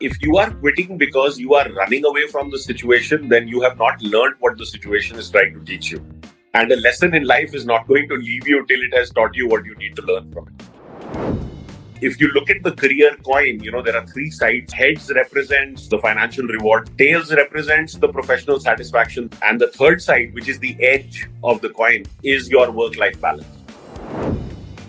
if 0.00 0.22
you 0.22 0.36
are 0.36 0.52
quitting 0.52 0.96
because 0.96 1.40
you 1.40 1.54
are 1.54 1.68
running 1.72 2.04
away 2.04 2.28
from 2.28 2.50
the 2.50 2.58
situation, 2.58 3.28
then 3.28 3.48
you 3.48 3.60
have 3.62 3.76
not 3.78 4.00
learned 4.00 4.36
what 4.38 4.56
the 4.56 4.64
situation 4.64 5.18
is 5.18 5.28
trying 5.28 5.52
to 5.54 5.64
teach 5.64 5.90
you. 5.90 6.04
And 6.54 6.70
a 6.70 6.76
lesson 6.76 7.14
in 7.14 7.24
life 7.24 7.52
is 7.52 7.66
not 7.66 7.88
going 7.88 8.08
to 8.08 8.14
leave 8.14 8.46
you 8.46 8.64
till 8.66 8.80
it 8.80 8.94
has 8.94 9.10
taught 9.10 9.34
you 9.34 9.48
what 9.48 9.64
you 9.64 9.74
need 9.74 9.96
to 9.96 10.02
learn 10.02 10.32
from 10.32 10.48
it. 10.48 10.64
If 12.00 12.20
you 12.20 12.28
look 12.28 12.48
at 12.48 12.62
the 12.62 12.70
career 12.70 13.16
coin, 13.24 13.58
you 13.58 13.72
know, 13.72 13.82
there 13.82 13.96
are 13.96 14.06
three 14.06 14.30
sides. 14.30 14.72
Heads 14.72 15.10
represents 15.12 15.88
the 15.88 15.98
financial 15.98 16.46
reward, 16.46 16.96
tails 16.96 17.34
represents 17.34 17.94
the 17.94 18.06
professional 18.06 18.60
satisfaction, 18.60 19.28
and 19.42 19.60
the 19.60 19.66
third 19.66 20.00
side, 20.00 20.32
which 20.32 20.48
is 20.48 20.60
the 20.60 20.80
edge 20.80 21.28
of 21.42 21.60
the 21.60 21.70
coin, 21.70 22.04
is 22.22 22.48
your 22.48 22.70
work 22.70 22.96
life 22.96 23.20
balance. 23.20 23.46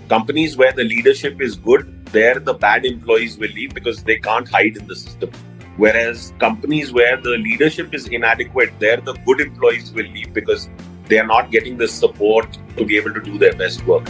Companies 0.07 0.55
where 0.55 0.71
the 0.71 0.83
leadership 0.83 1.41
is 1.41 1.55
good, 1.55 1.98
there 2.11 2.39
the 2.39 2.53
bad 2.53 2.85
employees 2.85 3.37
will 3.37 3.51
leave 3.51 3.73
because 3.73 4.03
they 4.03 4.17
can't 4.17 4.49
hide 4.49 4.77
in 4.77 4.87
the 4.87 4.95
system. 4.95 5.31
Whereas 5.77 6.33
companies 6.39 6.91
where 6.91 7.15
the 7.17 7.37
leadership 7.37 7.93
is 7.93 8.07
inadequate, 8.07 8.73
there 8.79 8.97
the 8.97 9.13
good 9.25 9.39
employees 9.41 9.91
will 9.93 10.07
leave 10.07 10.33
because 10.33 10.69
they 11.05 11.19
are 11.19 11.25
not 11.27 11.51
getting 11.51 11.77
the 11.77 11.87
support 11.87 12.57
to 12.77 12.85
be 12.85 12.97
able 12.97 13.13
to 13.13 13.21
do 13.21 13.37
their 13.37 13.53
best 13.53 13.85
work. 13.85 14.05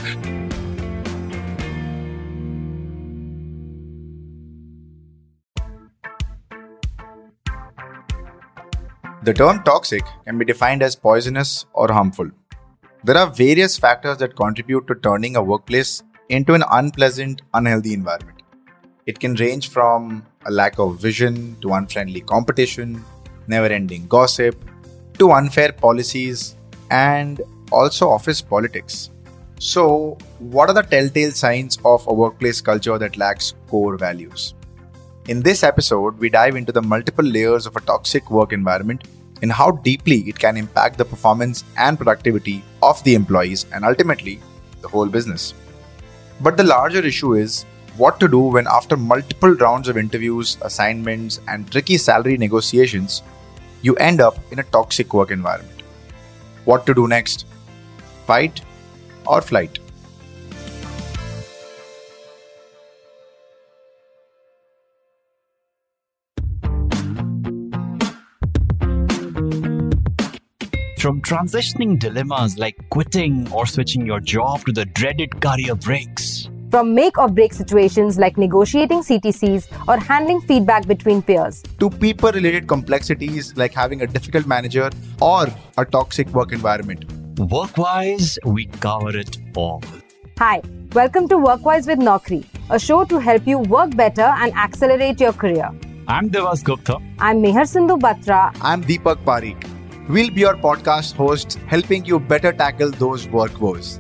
The 9.22 9.34
term 9.34 9.64
toxic 9.64 10.04
can 10.26 10.38
be 10.38 10.46
defined 10.46 10.82
as 10.82 10.96
poisonous 10.96 11.66
or 11.74 11.92
harmful. 11.92 12.32
There 13.04 13.18
are 13.18 13.30
various 13.30 13.78
factors 13.78 14.18
that 14.18 14.36
contribute 14.36 14.88
to 14.88 14.96
turning 14.96 15.36
a 15.36 15.44
workplace 15.44 16.04
into 16.30 16.54
an 16.54 16.64
unpleasant, 16.72 17.42
unhealthy 17.54 17.94
environment. 17.94 18.44
It 19.06 19.20
can 19.20 19.34
range 19.36 19.70
from 19.70 20.26
a 20.46 20.52
lack 20.52 20.78
of 20.78 21.00
vision 21.00 21.58
to 21.62 21.74
unfriendly 21.74 22.22
competition, 22.22 23.04
never 23.48 23.66
ending 23.66 24.08
gossip, 24.08 24.56
to 25.18 25.32
unfair 25.32 25.72
policies, 25.72 26.56
and 26.92 27.42
also 27.72 28.10
office 28.10 28.42
politics. 28.42 29.10
So, 29.60 30.18
what 30.38 30.70
are 30.70 30.74
the 30.74 30.84
telltale 30.84 31.32
signs 31.32 31.78
of 31.84 32.06
a 32.08 32.14
workplace 32.14 32.62
culture 32.62 32.98
that 32.98 33.18
lacks 33.18 33.56
core 33.68 33.98
values? 33.98 34.54
In 35.28 35.42
this 35.42 35.64
episode, 35.64 36.18
we 36.18 36.30
dive 36.30 36.56
into 36.56 36.72
the 36.72 36.82
multiple 36.82 37.26
layers 37.26 37.66
of 37.66 37.76
a 37.76 37.82
toxic 37.82 38.32
work 38.32 38.54
environment 38.54 39.08
and 39.42 39.52
how 39.52 39.72
deeply 39.72 40.20
it 40.30 40.38
can 40.38 40.58
impact 40.58 40.98
the 40.98 41.06
performance 41.06 41.64
and 41.78 41.98
productivity 41.98 42.64
of 42.82 43.04
the 43.04 43.16
employees 43.16 43.66
and 43.74 43.84
ultimately 43.84 44.40
the 44.82 44.88
whole 44.88 45.08
business. 45.08 45.54
But 46.42 46.56
the 46.56 46.64
larger 46.64 47.06
issue 47.06 47.34
is 47.34 47.66
what 47.98 48.20
to 48.22 48.28
do 48.28 48.40
when, 48.40 48.68
after 48.68 48.96
multiple 48.96 49.52
rounds 49.56 49.90
of 49.90 49.98
interviews, 49.98 50.58
assignments, 50.62 51.42
and 51.48 51.70
tricky 51.70 51.98
salary 51.98 52.38
negotiations, 52.38 53.24
you 53.82 53.96
end 53.96 54.22
up 54.22 54.38
in 54.52 54.60
a 54.60 54.64
toxic 54.64 55.14
work 55.14 55.32
environment. 55.32 55.82
What 56.66 56.86
to 56.86 56.94
do 56.94 57.08
next? 57.08 57.46
Fight 58.26 58.62
or 59.26 59.42
flight? 59.42 59.80
From 71.10 71.24
transitioning 71.24 71.98
dilemmas 71.98 72.60
like 72.60 72.76
quitting 72.92 73.52
or 73.52 73.66
switching 73.66 74.06
your 74.06 74.20
job 74.20 74.64
to 74.66 74.72
the 74.72 74.86
dreaded 74.86 75.42
career 75.42 75.74
breaks. 75.74 76.52
From 76.70 76.94
make 76.94 77.18
or 77.18 77.28
break 77.28 77.52
situations 77.52 78.20
like 78.20 78.38
negotiating 78.38 79.00
CTCs 79.00 79.88
or 79.88 79.98
handling 79.98 80.40
feedback 80.42 80.86
between 80.86 81.24
peers. 81.24 81.64
To 81.80 81.90
people 81.90 82.32
related 82.32 82.68
complexities 82.68 83.58
like 83.58 83.74
having 83.74 84.04
a 84.04 84.06
difficult 84.06 84.46
manager 84.46 84.92
or 85.20 85.48
a 85.80 85.84
toxic 85.84 86.28
work 86.28 86.52
environment. 86.52 87.08
Workwise, 87.38 88.38
we 88.46 88.68
cover 88.68 89.18
it 89.18 89.36
all. 89.56 89.82
Hi, 90.38 90.62
welcome 90.94 91.28
to 91.30 91.38
Workwise 91.38 91.88
with 91.88 91.98
Naukri, 91.98 92.46
a 92.70 92.78
show 92.78 93.04
to 93.06 93.18
help 93.18 93.48
you 93.48 93.58
work 93.58 93.96
better 93.96 94.30
and 94.38 94.54
accelerate 94.54 95.20
your 95.20 95.34
career. 95.34 95.72
I'm 96.08 96.30
Devas 96.30 96.62
Gupta. 96.62 97.00
I'm 97.18 97.42
Meher 97.42 97.68
Sindhu 97.68 97.98
Batra. 97.98 98.56
I'm 98.62 98.84
Deepak 98.84 99.26
Pareek. 99.26 99.79
We'll 100.10 100.32
be 100.32 100.42
your 100.42 100.56
podcast 100.56 101.14
hosts, 101.14 101.54
helping 101.68 102.04
you 102.04 102.20
better 102.20 102.52
tackle 102.52 102.90
those 102.90 103.28
work 103.28 103.62
woes. 103.62 104.00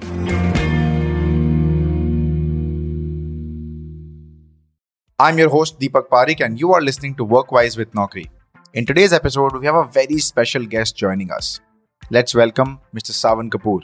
I'm 5.19 5.37
your 5.37 5.49
host 5.49 5.79
Deepak 5.79 6.09
Pareek, 6.09 6.43
and 6.43 6.59
you 6.59 6.73
are 6.73 6.81
listening 6.81 7.13
to 7.17 7.27
Workwise 7.27 7.77
with 7.77 7.91
Naukri. 7.91 8.27
In 8.73 8.87
today's 8.87 9.13
episode, 9.13 9.55
we 9.55 9.67
have 9.67 9.75
a 9.75 9.85
very 9.85 10.17
special 10.17 10.65
guest 10.65 10.97
joining 10.97 11.29
us. 11.29 11.59
Let's 12.09 12.33
welcome 12.33 12.79
Mr. 12.95 13.11
Sawan 13.11 13.51
Kapoor, 13.51 13.81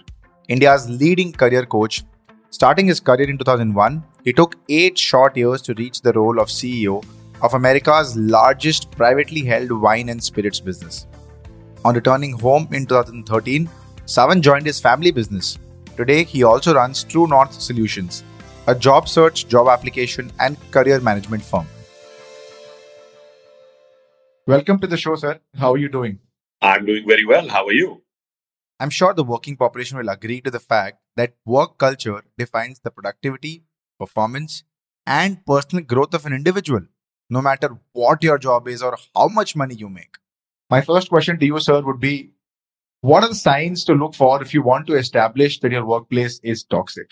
India's 0.47 0.89
leading 0.89 1.31
career 1.31 1.63
coach. 1.63 2.03
Starting 2.49 2.87
his 2.87 2.99
career 2.99 3.29
in 3.29 3.37
2001, 3.37 4.03
he 4.23 4.33
took 4.33 4.55
eight 4.67 4.97
short 4.97 5.37
years 5.37 5.61
to 5.61 5.75
reach 5.75 6.01
the 6.01 6.13
role 6.13 6.39
of 6.39 6.47
CEO 6.47 7.05
of 7.43 7.53
America's 7.53 8.17
largest 8.17 8.89
privately 8.89 9.43
held 9.43 9.71
wine 9.71 10.09
and 10.09 10.23
spirits 10.23 10.59
business. 10.59 11.05
On 11.85 11.93
returning 11.93 12.31
home 12.31 12.67
in 12.71 12.87
2013, 12.87 13.69
Sawan 14.07 14.41
joined 14.41 14.65
his 14.65 14.79
family 14.79 15.11
business. 15.11 15.59
Today, 15.95 16.23
he 16.23 16.41
also 16.41 16.73
runs 16.73 17.05
TruNorth 17.05 17.61
Solutions, 17.61 18.23
a 18.65 18.73
job 18.73 19.07
search, 19.07 19.47
job 19.47 19.67
application, 19.67 20.31
and 20.39 20.57
career 20.71 20.99
management 20.99 21.43
firm. 21.43 21.67
Welcome 24.47 24.79
to 24.79 24.87
the 24.87 24.97
show, 24.97 25.15
sir. 25.15 25.39
How 25.59 25.73
are 25.73 25.77
you 25.77 25.87
doing? 25.89 26.17
I'm 26.59 26.87
doing 26.87 27.07
very 27.07 27.23
well. 27.23 27.47
How 27.47 27.67
are 27.67 27.77
you? 27.83 28.01
I'm 28.79 28.89
sure 28.89 29.13
the 29.13 29.23
working 29.23 29.55
population 29.55 29.99
will 29.99 30.09
agree 30.09 30.41
to 30.41 30.49
the 30.49 30.59
fact 30.59 30.97
that 31.17 31.35
work 31.45 31.77
culture 31.77 32.23
defines 32.35 32.79
the 32.79 32.89
productivity, 32.89 33.63
performance, 33.99 34.63
and 35.05 35.45
personal 35.45 35.85
growth 35.85 36.15
of 36.15 36.25
an 36.25 36.33
individual, 36.33 36.81
no 37.29 37.43
matter 37.43 37.77
what 37.93 38.23
your 38.23 38.39
job 38.39 38.67
is 38.67 38.81
or 38.81 38.97
how 39.15 39.27
much 39.27 39.55
money 39.55 39.75
you 39.75 39.87
make. 39.87 40.17
My 40.75 40.81
first 40.81 41.07
question 41.07 41.39
to 41.39 41.45
you, 41.45 41.57
sir, 41.61 41.81
would 41.81 42.01
be 42.01 42.31
what 42.99 43.23
are 43.23 43.29
the 43.29 43.41
signs 43.49 43.85
to 43.85 43.93
look 43.93 44.13
for 44.13 44.41
if 44.41 44.53
you 44.53 44.61
want 44.61 44.87
to 44.87 44.95
establish 44.95 45.57
that 45.61 45.71
your 45.71 45.85
workplace 45.85 46.41
is 46.43 46.65
toxic? 46.65 47.11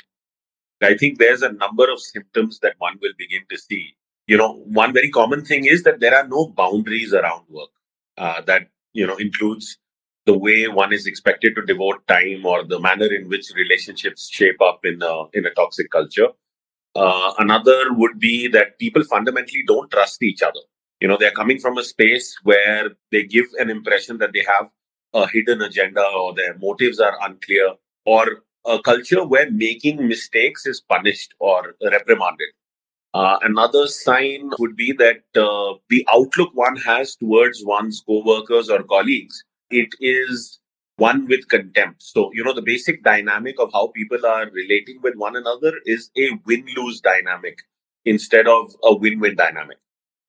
I 0.82 0.98
think 0.98 1.18
there's 1.18 1.44
a 1.44 1.54
number 1.54 1.90
of 1.90 2.02
symptoms 2.02 2.60
that 2.60 2.74
one 2.80 2.98
will 3.02 3.14
begin 3.18 3.44
to 3.50 3.58
see. 3.58 3.96
You 4.28 4.36
know, 4.36 4.56
one 4.66 4.92
very 4.92 5.10
common 5.10 5.46
thing 5.46 5.64
is 5.64 5.84
that 5.84 6.02
there 6.02 6.14
are 6.14 6.28
no 6.28 6.48
boundaries 6.48 7.14
around 7.14 7.46
work. 7.50 7.70
Uh, 8.18 8.42
that 8.42 8.68
you 8.92 9.08
know 9.08 9.16
includes 9.16 9.78
the 10.26 10.38
way 10.38 10.68
one 10.68 10.92
is 10.92 11.08
expected 11.08 11.56
to 11.56 11.66
devote 11.66 12.06
time 12.10 12.46
or 12.46 12.66
the 12.66 12.82
manner 12.82 13.08
in 13.14 13.30
which 13.30 13.50
relationships 13.56 14.28
shape 14.30 14.62
up 14.62 14.82
in 14.84 15.02
a 15.02 15.24
in 15.32 15.46
a 15.46 15.54
toxic 15.62 15.90
culture. 15.90 16.32
Uh, 16.98 17.32
another 17.40 17.94
would 17.94 18.20
be 18.20 18.50
that 18.50 18.78
people 18.78 19.06
fundamentally 19.06 19.64
don't 19.66 19.90
trust 19.90 20.22
each 20.22 20.42
other 20.42 20.66
you 21.04 21.10
know 21.10 21.18
they're 21.20 21.40
coming 21.40 21.60
from 21.60 21.78
a 21.78 21.84
space 21.84 22.34
where 22.44 22.92
they 23.12 23.24
give 23.24 23.48
an 23.60 23.70
impression 23.70 24.20
that 24.20 24.32
they 24.34 24.46
have 24.48 24.70
a 25.14 25.28
hidden 25.28 25.62
agenda 25.62 26.04
or 26.18 26.34
their 26.34 26.58
motives 26.60 27.02
are 27.02 27.18
unclear 27.22 27.74
or 28.06 28.26
a 28.66 28.82
culture 28.82 29.26
where 29.26 29.52
making 29.52 30.08
mistakes 30.08 30.66
is 30.66 30.80
punished 30.80 31.34
or 31.40 31.76
reprimanded. 31.92 32.48
Uh, 33.14 33.38
another 33.42 33.86
sign 33.88 34.50
would 34.60 34.78
be 34.78 34.94
that 34.94 35.24
uh, 35.36 35.74
the 35.90 36.08
outlook 36.14 36.52
one 36.54 36.78
has 36.78 37.18
towards 37.18 37.62
one's 37.66 38.02
co-workers 38.08 38.70
or 38.70 38.82
colleagues 38.84 39.44
it 39.70 39.90
is 40.00 40.60
one 40.96 41.28
with 41.28 41.50
contempt. 41.50 42.02
So 42.02 42.30
you 42.34 42.46
know 42.46 42.54
the 42.54 42.70
basic 42.74 43.04
dynamic 43.04 43.60
of 43.60 43.72
how 43.74 43.88
people 43.88 44.26
are 44.26 44.50
relating 44.50 45.02
with 45.04 45.16
one 45.16 45.36
another 45.36 45.74
is 45.86 46.10
a 46.18 46.30
win-lose 46.46 47.02
dynamic 47.02 47.58
instead 48.06 48.48
of 48.48 48.74
a 48.84 48.96
win-win 48.96 49.36
dynamic 49.36 49.83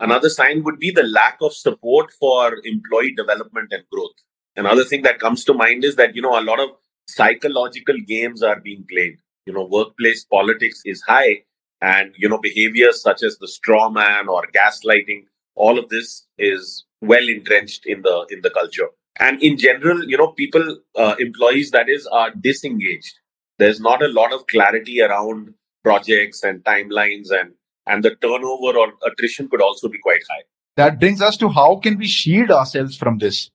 Another 0.05 0.29
sign 0.29 0.63
would 0.65 0.79
be 0.79 0.91
the 0.91 1.03
lack 1.03 1.39
of 1.41 1.55
support 1.55 2.13
for 2.21 2.59
employee 2.65 3.15
development 3.15 3.69
and 3.71 3.85
growth. 3.91 4.13
Another 4.55 4.85
thing 4.85 5.01
that 5.01 5.19
comes 5.19 5.45
to 5.45 5.55
mind 5.55 5.83
is 5.83 5.97
that, 5.97 6.15
you 6.15 6.21
know, 6.21 6.39
a 6.39 6.45
lot 6.45 6.61
of 6.61 6.69
psychological 7.09 7.97
games 8.07 8.43
are 8.43 8.61
being 8.61 8.85
played. 8.91 9.17
You 9.47 9.55
know, 9.55 9.65
workplace 9.65 10.23
politics 10.23 10.83
is 10.85 11.01
high 11.01 11.45
and, 11.81 12.13
you 12.19 12.29
know, 12.29 12.37
behaviors 12.37 13.01
such 13.01 13.23
as 13.23 13.39
the 13.39 13.49
straw 13.49 13.89
man 13.89 14.29
or 14.29 14.47
gaslighting, 14.55 15.25
all 15.55 15.79
of 15.79 15.89
this 15.89 16.27
is 16.37 16.85
well 17.01 17.27
entrenched 17.27 17.87
in 17.87 18.03
the, 18.03 18.27
in 18.29 18.43
the 18.43 18.51
culture. 18.51 18.89
And 19.19 19.43
in 19.43 19.57
general, 19.57 20.05
you 20.05 20.19
know, 20.19 20.33
people, 20.33 20.81
uh, 20.97 21.15
employees 21.19 21.71
that 21.71 21.89
is, 21.89 22.07
are 22.09 22.31
disengaged. 22.31 23.15
There's 23.59 23.81
not 23.81 24.03
a 24.03 24.09
lot 24.09 24.35
of 24.35 24.47
clarity 24.49 25.01
around 25.01 25.55
projects 25.83 26.43
and 26.43 26.63
timelines 26.63 27.31
and 27.31 27.55
and 27.87 28.03
the 28.03 28.15
turnover 28.17 28.79
or 28.79 28.93
attrition 29.07 29.49
could 29.49 29.63
also 29.63 29.89
be 29.89 29.99
quite 29.99 30.23
high. 30.29 30.43
That 30.77 30.99
brings 30.99 31.23
us 31.23 31.37
to 31.39 31.49
how 31.49 31.77
can 31.77 31.99
we 31.99 32.07
shield 32.07 32.51
ourselves 32.51 32.97
from 32.97 33.19
this? 33.19 33.51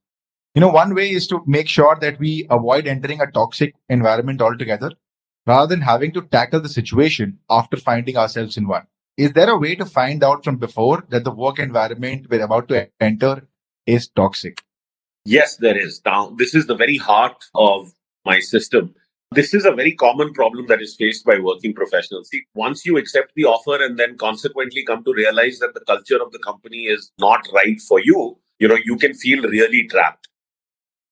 You 0.55 0.61
know, 0.61 0.69
one 0.69 0.95
way 0.95 1.11
is 1.11 1.27
to 1.27 1.43
make 1.45 1.67
sure 1.67 1.97
that 2.01 2.19
we 2.19 2.47
avoid 2.49 2.87
entering 2.87 3.21
a 3.21 3.31
toxic 3.31 3.75
environment 3.89 4.41
altogether 4.41 4.91
rather 5.45 5.67
than 5.67 5.81
having 5.81 6.11
to 6.13 6.21
tackle 6.21 6.61
the 6.61 6.69
situation 6.69 7.39
after 7.49 7.77
finding 7.77 8.17
ourselves 8.17 8.57
in 8.57 8.67
one. 8.67 8.85
is 9.23 9.33
there 9.33 9.49
a 9.49 9.57
way 9.57 9.75
to 9.75 9.85
find 9.85 10.23
out 10.23 10.45
from 10.45 10.55
before 10.55 11.03
that 11.09 11.25
the 11.25 11.31
work 11.31 11.59
environment 11.59 12.27
we're 12.29 12.43
about 12.43 12.69
to 12.69 12.87
enter 13.01 13.45
is 13.85 14.07
toxic? 14.07 14.61
Yes, 15.25 15.57
there 15.57 15.77
is. 15.77 16.01
Now, 16.05 16.33
this 16.37 16.55
is 16.55 16.67
the 16.67 16.75
very 16.75 16.95
heart 16.95 17.43
of 17.53 17.91
my 18.25 18.39
system. 18.39 18.95
This 19.31 19.53
is 19.53 19.63
a 19.63 19.71
very 19.71 19.93
common 19.93 20.33
problem 20.33 20.65
that 20.67 20.81
is 20.81 20.95
faced 20.95 21.23
by 21.23 21.37
working 21.37 21.75
professionals. 21.75 22.29
See, 22.29 22.41
once 22.55 22.83
you 22.83 22.97
accept 22.97 23.33
the 23.35 23.45
offer 23.45 23.83
and 23.83 23.99
then 23.99 24.17
consequently 24.17 24.83
come 24.83 25.03
to 25.03 25.13
realize 25.13 25.59
that 25.59 25.75
the 25.75 25.81
culture 25.81 26.19
of 26.19 26.31
the 26.31 26.39
company 26.39 26.85
is 26.85 27.11
not 27.19 27.47
right 27.53 27.79
for 27.79 27.99
you, 27.99 28.39
you 28.57 28.67
know, 28.67 28.77
you 28.83 28.97
can 28.97 29.13
feel 29.13 29.43
really 29.43 29.87
trapped. 29.87 30.27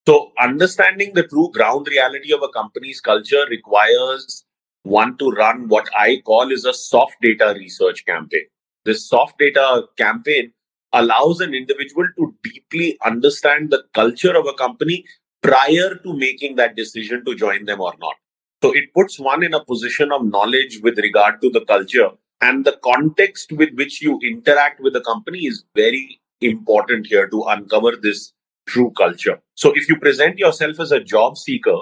So, 0.07 0.31
understanding 0.41 1.13
the 1.13 1.27
true 1.27 1.51
ground 1.53 1.87
reality 1.87 2.33
of 2.33 2.41
a 2.41 2.49
company's 2.49 2.99
culture 3.01 3.45
requires 3.51 4.45
one 4.81 5.15
to 5.19 5.29
run 5.29 5.67
what 5.67 5.87
I 5.95 6.21
call 6.25 6.51
is 6.51 6.65
a 6.65 6.73
soft 6.73 7.17
data 7.21 7.53
research 7.55 8.03
campaign. 8.07 8.45
This 8.83 9.07
soft 9.07 9.37
data 9.37 9.83
campaign 9.95 10.53
allows 10.91 11.39
an 11.39 11.53
individual 11.53 12.07
to 12.17 12.33
deeply 12.43 12.97
understand 13.05 13.69
the 13.69 13.83
culture 13.93 14.35
of 14.35 14.47
a 14.47 14.53
company 14.53 15.05
prior 15.41 15.95
to 15.95 16.13
making 16.13 16.55
that 16.55 16.75
decision 16.75 17.23
to 17.25 17.35
join 17.35 17.65
them 17.65 17.81
or 17.81 17.93
not. 17.99 18.15
So 18.63 18.71
it 18.75 18.93
puts 18.93 19.19
one 19.19 19.43
in 19.43 19.53
a 19.53 19.63
position 19.63 20.11
of 20.11 20.25
knowledge 20.25 20.79
with 20.81 20.97
regard 20.97 21.41
to 21.41 21.49
the 21.51 21.63
culture 21.65 22.09
and 22.41 22.65
the 22.65 22.79
context 22.83 23.51
with 23.51 23.69
which 23.75 24.01
you 24.01 24.19
interact 24.23 24.79
with 24.79 24.93
the 24.93 25.01
company 25.01 25.45
is 25.45 25.63
very 25.75 26.19
important 26.41 27.07
here 27.07 27.27
to 27.29 27.43
uncover 27.43 27.93
this 28.01 28.33
true 28.67 28.91
culture. 28.97 29.39
So 29.55 29.73
if 29.75 29.87
you 29.89 29.97
present 29.97 30.37
yourself 30.37 30.79
as 30.79 30.91
a 30.91 30.99
job 30.99 31.37
seeker, 31.37 31.77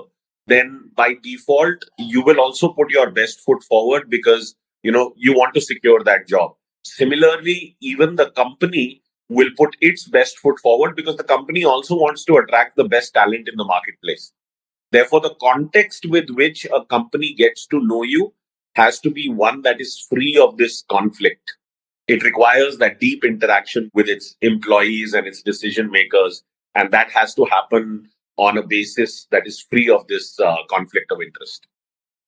then 0.47 0.91
by 0.95 1.15
default, 1.23 1.83
you 1.97 2.21
will 2.21 2.39
also 2.39 2.71
put 2.73 2.91
your 2.91 3.09
best 3.09 3.39
foot 3.41 3.63
forward 3.63 4.09
because, 4.09 4.55
you 4.83 4.91
know, 4.91 5.13
you 5.17 5.33
want 5.33 5.53
to 5.55 5.61
secure 5.61 6.03
that 6.03 6.27
job. 6.27 6.55
Similarly, 6.83 7.75
even 7.81 8.15
the 8.15 8.29
company 8.31 9.01
will 9.29 9.49
put 9.57 9.75
its 9.81 10.07
best 10.07 10.37
foot 10.39 10.59
forward 10.59 10.95
because 10.95 11.17
the 11.17 11.23
company 11.23 11.63
also 11.63 11.95
wants 11.95 12.23
to 12.25 12.37
attract 12.37 12.75
the 12.75 12.83
best 12.83 13.13
talent 13.13 13.47
in 13.49 13.55
the 13.55 13.63
marketplace. 13.63 14.31
Therefore, 14.91 15.21
the 15.21 15.35
context 15.41 16.05
with 16.07 16.29
which 16.29 16.65
a 16.65 16.85
company 16.85 17.33
gets 17.33 17.65
to 17.67 17.79
know 17.85 18.03
you 18.03 18.33
has 18.75 18.99
to 18.99 19.09
be 19.09 19.29
one 19.29 19.61
that 19.63 19.81
is 19.81 20.05
free 20.09 20.37
of 20.37 20.57
this 20.57 20.83
conflict. 20.89 21.55
It 22.07 22.23
requires 22.23 22.77
that 22.77 22.99
deep 22.99 23.23
interaction 23.25 23.89
with 23.93 24.07
its 24.07 24.35
employees 24.41 25.13
and 25.13 25.25
its 25.25 25.41
decision 25.41 25.89
makers. 25.89 26.43
And 26.75 26.91
that 26.91 27.09
has 27.11 27.33
to 27.35 27.45
happen 27.45 28.09
on 28.37 28.57
a 28.57 28.67
basis 28.67 29.27
that 29.31 29.47
is 29.47 29.61
free 29.61 29.89
of 29.89 30.05
this 30.07 30.39
uh, 30.39 30.57
conflict 30.69 31.11
of 31.11 31.21
interest. 31.21 31.67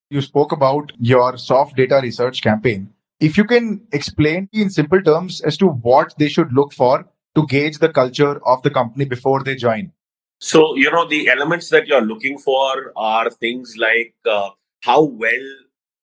You 0.09 0.21
spoke 0.21 0.53
about 0.53 0.93
your 0.99 1.37
soft 1.37 1.75
data 1.75 1.99
research 2.01 2.41
campaign. 2.41 2.93
If 3.19 3.37
you 3.37 3.45
can 3.45 3.81
explain 3.91 4.49
in 4.53 4.69
simple 4.69 5.01
terms 5.01 5.41
as 5.41 5.57
to 5.57 5.67
what 5.67 6.13
they 6.19 6.29
should 6.29 6.53
look 6.53 6.73
for 6.73 7.05
to 7.35 7.47
gauge 7.47 7.79
the 7.79 7.89
culture 7.89 8.39
of 8.45 8.61
the 8.63 8.69
company 8.69 9.05
before 9.05 9.43
they 9.43 9.55
join. 9.55 9.91
So, 10.39 10.75
you 10.75 10.91
know, 10.91 11.07
the 11.07 11.29
elements 11.29 11.69
that 11.69 11.87
you're 11.87 12.01
looking 12.01 12.37
for 12.37 12.93
are 12.95 13.29
things 13.29 13.75
like 13.77 14.13
uh, 14.29 14.49
how 14.81 15.03
well 15.03 15.47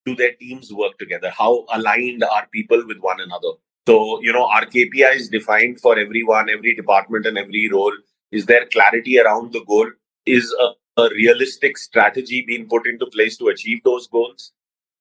do 0.06 0.16
their 0.16 0.32
teams 0.32 0.72
work 0.72 0.98
together? 0.98 1.30
How 1.30 1.66
aligned 1.72 2.24
are 2.24 2.48
people 2.52 2.84
with 2.86 2.98
one 2.98 3.20
another? 3.20 3.52
So, 3.86 4.20
you 4.22 4.32
know, 4.32 4.46
our 4.46 4.66
KPIs 4.66 5.30
defined 5.30 5.80
for 5.80 5.98
everyone, 5.98 6.50
every 6.50 6.74
department, 6.74 7.26
and 7.26 7.38
every 7.38 7.68
role 7.72 7.92
is 8.34 8.46
there 8.46 8.66
clarity 8.66 9.18
around 9.20 9.52
the 9.52 9.64
goal? 9.64 9.88
Is 10.26 10.52
a, 10.60 11.02
a 11.02 11.08
realistic 11.10 11.78
strategy 11.78 12.44
being 12.46 12.66
put 12.68 12.86
into 12.86 13.06
place 13.06 13.36
to 13.38 13.48
achieve 13.48 13.82
those 13.84 14.08
goals? 14.08 14.52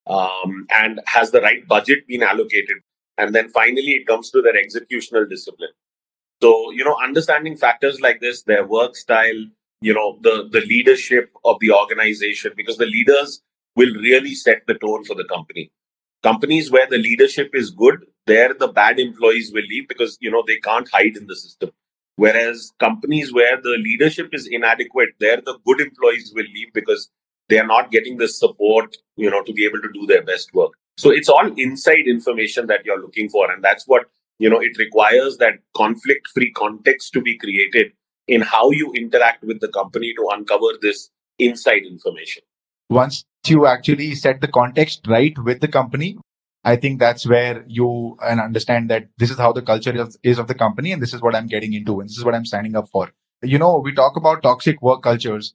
Um, 0.06 0.68
and 0.70 1.02
has 1.08 1.32
the 1.32 1.42
right 1.42 1.66
budget 1.68 2.08
been 2.08 2.24
allocated? 2.24 2.78
And 3.18 3.34
then 3.34 3.50
finally, 3.50 3.92
it 3.92 4.08
comes 4.08 4.32
to 4.32 4.42
their 4.42 4.54
executional 4.54 5.30
discipline. 5.30 5.70
So, 6.42 6.72
you 6.72 6.84
know, 6.84 6.98
understanding 7.02 7.56
factors 7.56 8.02
like 8.02 8.20
this, 8.20 8.44
their 8.44 8.66
work 8.66 8.96
style, 8.96 9.46
you 9.82 9.94
know, 9.94 10.20
the, 10.22 10.50
the 10.52 10.62
leadership 10.62 11.32
of 11.46 11.58
the 11.62 11.72
organization, 11.72 12.54
because 12.58 12.78
the 12.78 12.86
leaders 12.86 13.42
will 13.76 13.94
really 13.96 14.36
set 14.36 14.64
the 14.68 14.74
tone 14.74 15.04
for 15.06 15.16
the 15.16 15.26
company. 15.26 15.72
Companies 16.22 16.72
where 16.72 16.88
the 16.88 16.98
leadership 16.98 17.52
is 17.54 17.72
good, 17.72 18.06
there 18.26 18.54
the 18.54 18.68
bad 18.68 19.00
employees 19.00 19.52
will 19.54 19.64
leave 19.70 19.88
because, 19.88 20.18
you 20.22 20.32
know, 20.32 20.44
they 20.46 20.58
can't 20.58 20.90
hide 20.92 21.16
in 21.16 21.28
the 21.28 21.36
system. 21.36 21.72
Whereas 22.16 22.72
companies 22.80 23.34
where 23.34 23.60
the 23.62 23.78
leadership 23.82 24.30
is 24.34 24.48
inadequate, 24.50 25.10
there 25.20 25.42
the 25.42 25.58
good 25.66 25.82
employees 25.82 26.32
will 26.36 26.46
leave 26.54 26.72
because 26.74 27.10
they 27.50 27.60
are 27.60 27.68
not 27.68 27.92
getting 27.92 28.18
the 28.18 28.28
support, 28.28 28.96
you 29.16 29.30
know, 29.30 29.44
to 29.44 29.54
be 29.54 29.66
able 29.66 29.82
to 29.82 29.92
do 29.94 30.06
their 30.06 30.24
best 30.24 30.54
work. 30.54 30.72
So 30.98 31.10
it's 31.10 31.30
all 31.30 31.52
inside 31.58 32.08
information 32.08 32.68
that 32.68 32.86
you're 32.86 33.02
looking 33.02 33.30
for. 33.30 33.52
And 33.52 33.64
that's 33.64 33.88
what, 33.88 34.06
you 34.40 34.50
know, 34.50 34.60
it 34.60 34.78
requires 34.78 35.38
that 35.38 35.60
conflict 35.76 36.28
free 36.34 36.52
context 36.52 37.14
to 37.14 37.22
be 37.22 37.38
created 37.38 37.92
in 38.28 38.42
how 38.42 38.72
you 38.72 38.92
interact 38.94 39.44
with 39.44 39.60
the 39.60 39.68
company 39.68 40.14
to 40.16 40.30
uncover 40.32 40.68
this 40.82 41.10
inside 41.40 41.84
information. 41.86 42.44
Once 42.90 43.26
you 43.48 43.66
actually 43.66 44.16
set 44.16 44.40
the 44.40 44.48
context 44.48 45.06
right 45.08 45.38
with 45.40 45.60
the 45.60 45.68
company, 45.68 46.18
I 46.64 46.76
think 46.78 47.00
that's 47.00 47.26
where 47.26 47.66
you 47.68 48.18
and 48.24 48.40
understand 48.40 48.90
that 48.90 49.08
this 49.18 49.30
is 49.30 49.38
how 49.38 49.52
the 49.52 49.62
culture 49.62 49.92
is, 49.92 50.18
is 50.24 50.40
of 50.40 50.48
the 50.48 50.54
company 50.54 50.92
and 50.92 51.02
this 51.02 51.14
is 51.14 51.22
what 51.22 51.36
I'm 51.36 51.48
getting 51.48 51.74
into 51.74 52.00
and 52.00 52.10
this 52.10 52.18
is 52.18 52.24
what 52.24 52.36
I'm 52.36 52.46
signing 52.46 52.76
up 52.76 52.88
for. 52.90 53.12
You 53.42 53.58
know, 53.58 53.80
we 53.80 53.94
talk 53.94 54.16
about 54.16 54.44
toxic 54.44 54.82
work 54.82 55.04
cultures, 55.04 55.54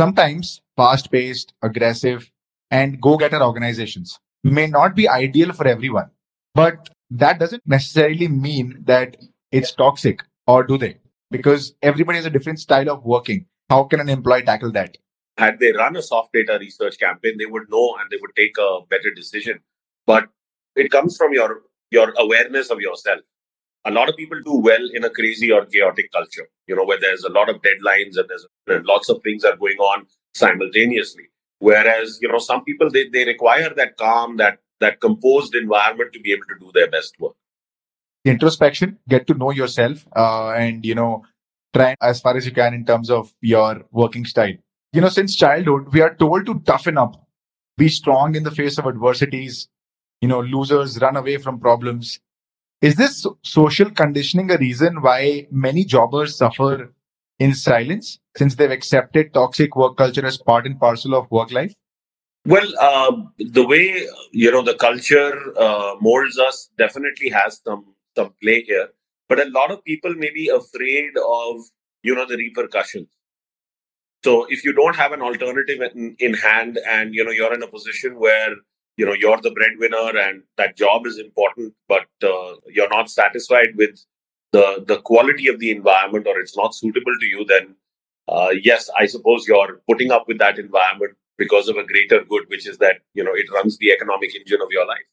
sometimes 0.00 0.60
fast 0.76 1.10
paced, 1.12 1.52
aggressive, 1.62 2.30
and 2.70 3.00
go 3.00 3.16
getter 3.16 3.42
organizations 3.42 4.18
may 4.44 4.66
not 4.66 4.94
be 4.94 5.08
ideal 5.08 5.52
for 5.52 5.66
everyone, 5.68 6.10
but 6.54 6.88
that 7.10 7.38
doesn't 7.38 7.62
necessarily 7.66 8.28
mean 8.28 8.82
that 8.84 9.16
it's 9.52 9.72
toxic 9.72 10.22
or 10.46 10.64
do 10.64 10.78
they? 10.78 10.96
Because 11.30 11.74
everybody 11.82 12.16
has 12.16 12.26
a 12.26 12.30
different 12.30 12.60
style 12.60 12.90
of 12.90 13.04
working. 13.04 13.46
How 13.68 13.84
can 13.84 14.00
an 14.00 14.08
employee 14.08 14.42
tackle 14.42 14.72
that? 14.72 14.96
Had 15.36 15.58
they 15.60 15.72
run 15.72 15.96
a 15.96 16.02
soft 16.02 16.32
data 16.32 16.56
research 16.60 16.98
campaign, 16.98 17.36
they 17.38 17.46
would 17.46 17.70
know 17.70 17.96
and 18.00 18.08
they 18.10 18.18
would 18.20 18.34
take 18.36 18.56
a 18.58 18.80
better 18.88 19.10
decision 19.14 19.60
but 20.06 20.28
it 20.76 20.90
comes 20.90 21.16
from 21.16 21.32
your 21.32 21.62
your 21.90 22.12
awareness 22.24 22.70
of 22.70 22.80
yourself 22.80 23.20
a 23.84 23.90
lot 23.90 24.08
of 24.08 24.16
people 24.16 24.38
do 24.44 24.56
well 24.56 24.88
in 24.92 25.04
a 25.04 25.10
crazy 25.10 25.50
or 25.50 25.64
chaotic 25.66 26.10
culture 26.12 26.46
you 26.66 26.76
know 26.76 26.84
where 26.84 27.00
there's 27.00 27.24
a 27.24 27.30
lot 27.30 27.48
of 27.48 27.56
deadlines 27.62 28.16
and 28.16 28.28
there's 28.28 28.46
and 28.66 28.84
lots 28.86 29.08
of 29.08 29.22
things 29.22 29.44
are 29.44 29.56
going 29.56 29.78
on 29.78 30.06
simultaneously 30.34 31.24
whereas 31.58 32.18
you 32.20 32.28
know 32.28 32.38
some 32.38 32.64
people 32.64 32.90
they, 32.90 33.08
they 33.08 33.24
require 33.24 33.72
that 33.74 33.96
calm 33.96 34.36
that 34.36 34.58
that 34.80 35.00
composed 35.00 35.54
environment 35.54 36.12
to 36.12 36.20
be 36.20 36.32
able 36.32 36.44
to 36.48 36.58
do 36.60 36.70
their 36.74 36.90
best 36.90 37.14
work 37.18 37.34
introspection 38.24 38.98
get 39.08 39.26
to 39.26 39.34
know 39.34 39.50
yourself 39.50 40.06
uh, 40.16 40.50
and 40.50 40.84
you 40.84 40.94
know 40.94 41.24
try 41.74 41.94
as 42.00 42.20
far 42.20 42.36
as 42.36 42.44
you 42.44 42.52
can 42.52 42.74
in 42.74 42.84
terms 42.84 43.10
of 43.10 43.32
your 43.40 43.82
working 43.92 44.24
style 44.24 44.54
you 44.92 45.00
know 45.00 45.08
since 45.08 45.34
childhood 45.34 45.92
we 45.92 46.00
are 46.00 46.14
told 46.14 46.44
to 46.44 46.60
toughen 46.60 46.98
up 46.98 47.26
be 47.78 47.88
strong 47.88 48.34
in 48.34 48.42
the 48.42 48.50
face 48.50 48.76
of 48.78 48.86
adversities 48.86 49.68
you 50.20 50.28
know, 50.28 50.40
losers 50.40 51.00
run 51.00 51.16
away 51.16 51.38
from 51.38 51.58
problems. 51.58 52.20
Is 52.82 52.96
this 52.96 53.26
social 53.42 53.90
conditioning 53.90 54.50
a 54.50 54.56
reason 54.56 55.02
why 55.02 55.46
many 55.50 55.84
jobbers 55.84 56.36
suffer 56.36 56.94
in 57.38 57.54
silence 57.54 58.18
since 58.36 58.54
they've 58.54 58.70
accepted 58.70 59.34
toxic 59.34 59.76
work 59.76 59.98
culture 59.98 60.24
as 60.24 60.38
part 60.38 60.66
and 60.66 60.80
parcel 60.80 61.14
of 61.14 61.30
work 61.30 61.52
life? 61.52 61.74
Well, 62.46 62.66
uh, 62.80 63.16
the 63.38 63.66
way 63.66 64.06
you 64.32 64.50
know 64.50 64.62
the 64.62 64.74
culture 64.74 65.52
uh, 65.58 65.96
molds 66.00 66.38
us 66.38 66.70
definitely 66.78 67.28
has 67.28 67.60
some 67.62 67.84
some 68.16 68.32
play 68.42 68.62
here, 68.62 68.88
but 69.28 69.38
a 69.38 69.50
lot 69.50 69.70
of 69.70 69.84
people 69.84 70.14
may 70.14 70.30
be 70.30 70.48
afraid 70.48 71.10
of 71.18 71.56
you 72.02 72.14
know 72.14 72.26
the 72.26 72.38
repercussions. 72.38 73.08
So 74.24 74.46
if 74.48 74.64
you 74.64 74.72
don't 74.72 74.96
have 74.96 75.12
an 75.12 75.20
alternative 75.20 75.80
in, 75.94 76.16
in 76.18 76.32
hand, 76.32 76.78
and 76.88 77.14
you 77.14 77.24
know 77.24 77.30
you're 77.30 77.52
in 77.52 77.62
a 77.62 77.66
position 77.66 78.18
where 78.18 78.56
you 79.00 79.06
know 79.06 79.16
you're 79.24 79.40
the 79.46 79.56
breadwinner 79.58 80.08
and 80.22 80.42
that 80.56 80.76
job 80.76 81.06
is 81.10 81.18
important 81.18 81.74
but 81.88 82.08
uh, 82.32 82.52
you're 82.76 82.94
not 82.96 83.10
satisfied 83.10 83.76
with 83.82 84.04
the 84.56 84.66
the 84.90 84.98
quality 85.10 85.48
of 85.52 85.60
the 85.60 85.70
environment 85.70 86.26
or 86.32 86.38
it's 86.40 86.56
not 86.62 86.74
suitable 86.74 87.16
to 87.22 87.30
you 87.34 87.44
then 87.52 87.74
uh, 88.28 88.50
yes 88.70 88.90
i 89.02 89.06
suppose 89.14 89.48
you're 89.48 89.80
putting 89.90 90.12
up 90.18 90.28
with 90.32 90.38
that 90.44 90.58
environment 90.64 91.16
because 91.40 91.68
of 91.72 91.76
a 91.82 91.86
greater 91.92 92.22
good 92.34 92.44
which 92.48 92.68
is 92.68 92.78
that 92.84 93.00
you 93.14 93.24
know 93.24 93.36
it 93.42 93.50
runs 93.58 93.78
the 93.78 93.90
economic 93.90 94.36
engine 94.36 94.62
of 94.62 94.68
your 94.70 94.86
life. 94.86 95.08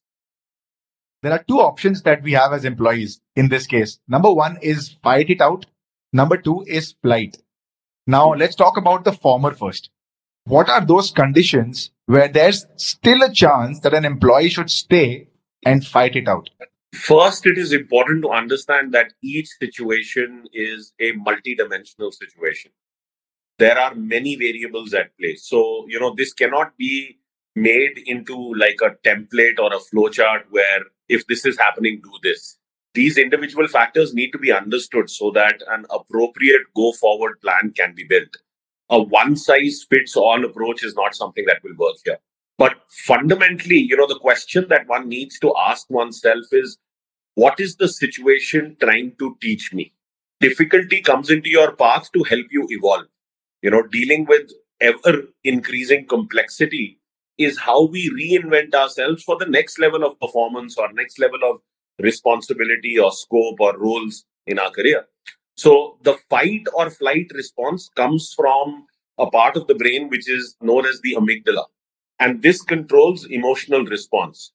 There 1.24 1.32
are 1.32 1.44
two 1.48 1.60
options 1.62 2.04
that 2.04 2.22
we 2.22 2.34
have 2.34 2.54
as 2.54 2.66
employees 2.66 3.22
in 3.36 3.48
this 3.50 3.66
case. 3.66 4.00
Number 4.08 4.32
one 4.32 4.58
is 4.62 4.90
fight 5.04 5.32
it 5.32 5.42
out. 5.42 5.66
Number 6.14 6.38
two 6.38 6.64
is 6.68 6.94
flight. 7.02 7.38
Now 8.06 8.34
let's 8.34 8.56
talk 8.56 8.78
about 8.78 9.04
the 9.04 9.14
former 9.14 9.54
first 9.54 9.90
what 10.48 10.70
are 10.70 10.86
those 10.86 11.12
conditions 11.12 11.92
where 12.06 12.30
there's 12.30 12.66
still 12.78 13.22
a 13.22 13.34
chance 13.34 13.82
that 13.82 13.94
an 13.94 14.06
employee 14.06 14.50
should 14.50 14.72
stay 14.72 15.28
and 15.66 15.86
fight 15.86 16.16
it 16.16 16.28
out? 16.28 16.50
First, 16.94 17.46
it 17.46 17.58
is 17.58 17.74
important 17.74 18.24
to 18.24 18.30
understand 18.30 18.94
that 18.94 19.12
each 19.22 19.50
situation 19.60 20.46
is 20.54 20.94
a 21.00 21.12
multidimensional 21.14 22.14
situation. 22.14 22.72
There 23.60 23.78
are 23.78 23.94
many 23.94 24.36
variables 24.38 24.94
at 24.94 25.18
play. 25.20 25.36
So, 25.36 25.86
you 25.90 26.00
know, 26.00 26.14
this 26.16 26.34
cannot 26.34 26.78
be 26.78 27.20
made 27.56 27.98
into 28.06 28.54
like 28.56 28.80
a 28.82 28.96
template 29.06 29.60
or 29.60 29.74
a 29.74 29.80
flowchart 29.80 30.44
where 30.50 30.84
if 31.10 31.28
this 31.28 31.46
is 31.46 31.58
happening, 31.58 32.00
do 32.02 32.12
this. 32.24 32.58
These 32.94 33.18
individual 33.18 33.68
factors 33.68 34.14
need 34.14 34.32
to 34.32 34.38
be 34.38 34.52
understood 34.52 35.10
so 35.10 35.32
that 35.32 35.62
an 35.70 35.86
appropriate 35.90 36.62
go 36.76 36.94
forward 36.94 37.42
plan 37.42 37.74
can 37.76 37.94
be 37.94 38.06
built. 38.06 38.38
A 38.90 39.02
one 39.02 39.36
size 39.36 39.86
fits 39.90 40.16
all 40.16 40.44
approach 40.46 40.84
is 40.84 40.96
not 40.96 41.16
something 41.16 41.46
that 41.46 41.62
will 41.64 41.76
work 41.78 41.98
here. 42.06 42.20
But 42.58 42.76
fundamentally, 42.90 43.78
you 43.78 43.98
know, 43.98 44.08
the 44.08 44.20
question 44.20 44.68
that 44.70 44.88
one 44.88 45.08
needs 45.08 45.38
to 45.40 45.54
ask 45.58 45.90
oneself 45.90 46.46
is 46.52 46.78
what 47.36 47.60
is 47.60 47.76
the 47.76 47.88
situation 47.88 48.78
trying 48.80 49.14
to 49.20 49.38
teach 49.42 49.74
me? 49.74 49.94
Difficulty 50.40 51.02
comes 51.02 51.30
into 51.30 51.50
your 51.50 51.76
path 51.76 52.12
to 52.14 52.24
help 52.24 52.48
you 52.50 52.66
evolve. 52.70 53.06
You 53.62 53.72
know, 53.72 53.84
dealing 53.84 54.26
with 54.26 54.52
ever 54.82 55.24
increasing 55.44 56.08
complexity 56.08 57.00
is 57.38 57.60
how 57.60 57.86
we 57.86 58.10
reinvent 58.10 58.74
ourselves 58.74 59.24
for 59.24 59.38
the 59.38 59.46
next 59.46 59.80
level 59.80 60.04
of 60.04 60.20
performance 60.20 60.78
or 60.78 60.92
next 60.94 61.20
level 61.20 61.40
of 61.44 61.60
responsibility 62.00 62.98
or 62.98 63.12
scope 63.12 63.60
or 63.60 63.78
roles 63.78 64.26
in 64.46 64.60
our 64.60 64.72
career. 64.72 65.06
So 65.58 65.98
the 66.04 66.18
fight 66.30 66.68
or 66.74 66.90
flight 66.90 67.32
response 67.34 67.90
comes 67.96 68.34
from 68.34 68.86
a 69.18 69.30
part 69.30 69.58
of 69.58 69.68
the 69.68 69.76
brain 69.76 70.10
which 70.10 70.30
is 70.30 70.56
known 70.62 70.86
as 70.86 71.02
the 71.02 71.16
amygdala. 71.16 71.66
And 72.20 72.42
this 72.44 72.62
controls 72.62 73.26
emotional 73.26 73.84
response, 73.86 74.54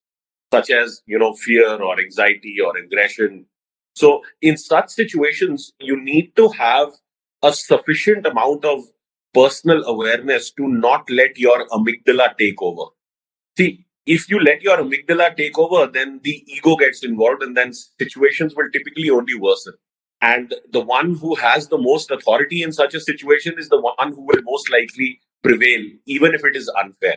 such 0.52 0.70
as, 0.70 1.02
you 1.06 1.18
know, 1.18 1.34
fear 1.34 1.82
or 1.82 2.00
anxiety 2.00 2.58
or 2.64 2.76
aggression. 2.76 3.46
So 3.94 4.22
in 4.40 4.56
such 4.56 4.90
situations, 4.90 5.72
you 5.80 6.00
need 6.00 6.36
to 6.36 6.48
have 6.50 6.92
a 7.42 7.52
sufficient 7.52 8.26
amount 8.26 8.64
of 8.64 8.84
personal 9.34 9.84
awareness 9.84 10.52
to 10.52 10.68
not 10.68 11.10
let 11.10 11.38
your 11.38 11.66
amygdala 11.68 12.36
take 12.38 12.62
over. 12.62 12.90
See, 13.58 13.86
if 14.06 14.28
you 14.30 14.40
let 14.40 14.62
your 14.62 14.78
amygdala 14.78 15.36
take 15.36 15.58
over, 15.58 15.90
then 15.90 16.20
the 16.22 16.44
ego 16.46 16.76
gets 16.76 17.04
involved 17.04 17.42
and 17.42 17.56
then 17.56 17.72
situations 17.72 18.54
will 18.54 18.70
typically 18.72 19.10
only 19.10 19.34
worsen. 19.34 19.74
And 20.22 20.54
the 20.70 20.80
one 20.80 21.16
who 21.16 21.34
has 21.34 21.68
the 21.68 21.78
most 21.78 22.10
authority 22.10 22.62
in 22.62 22.72
such 22.72 22.94
a 22.94 23.00
situation 23.00 23.56
is 23.58 23.68
the 23.68 23.80
one 23.80 24.12
who 24.12 24.22
will 24.22 24.40
most 24.44 24.70
likely 24.70 25.20
prevail, 25.42 25.84
even 26.06 26.32
if 26.32 26.44
it 26.44 26.56
is 26.56 26.70
unfair. 26.80 27.16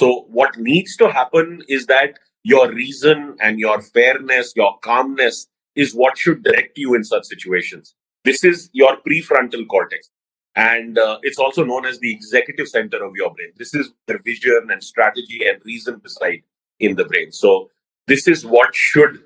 So, 0.00 0.24
what 0.28 0.56
needs 0.56 0.96
to 0.96 1.12
happen 1.12 1.62
is 1.68 1.86
that 1.86 2.18
your 2.44 2.72
reason 2.72 3.36
and 3.40 3.60
your 3.60 3.82
fairness, 3.82 4.54
your 4.56 4.78
calmness 4.82 5.46
is 5.76 5.94
what 5.94 6.16
should 6.16 6.42
direct 6.42 6.78
you 6.78 6.94
in 6.94 7.04
such 7.04 7.26
situations. 7.26 7.94
This 8.24 8.42
is 8.42 8.70
your 8.72 8.96
prefrontal 9.06 9.68
cortex. 9.68 10.08
And 10.56 10.98
uh, 10.98 11.18
it's 11.22 11.38
also 11.38 11.64
known 11.64 11.84
as 11.84 11.98
the 12.00 12.10
executive 12.12 12.68
center 12.68 13.04
of 13.04 13.12
your 13.14 13.32
brain. 13.34 13.52
This 13.56 13.74
is 13.74 13.92
where 14.06 14.18
vision 14.18 14.68
and 14.70 14.82
strategy 14.82 15.40
and 15.46 15.60
reason 15.64 16.00
reside 16.02 16.42
in 16.80 16.96
the 16.96 17.04
brain. 17.04 17.30
So 17.30 17.70
this 18.06 18.26
is 18.26 18.44
what 18.44 18.74
should 18.74 19.22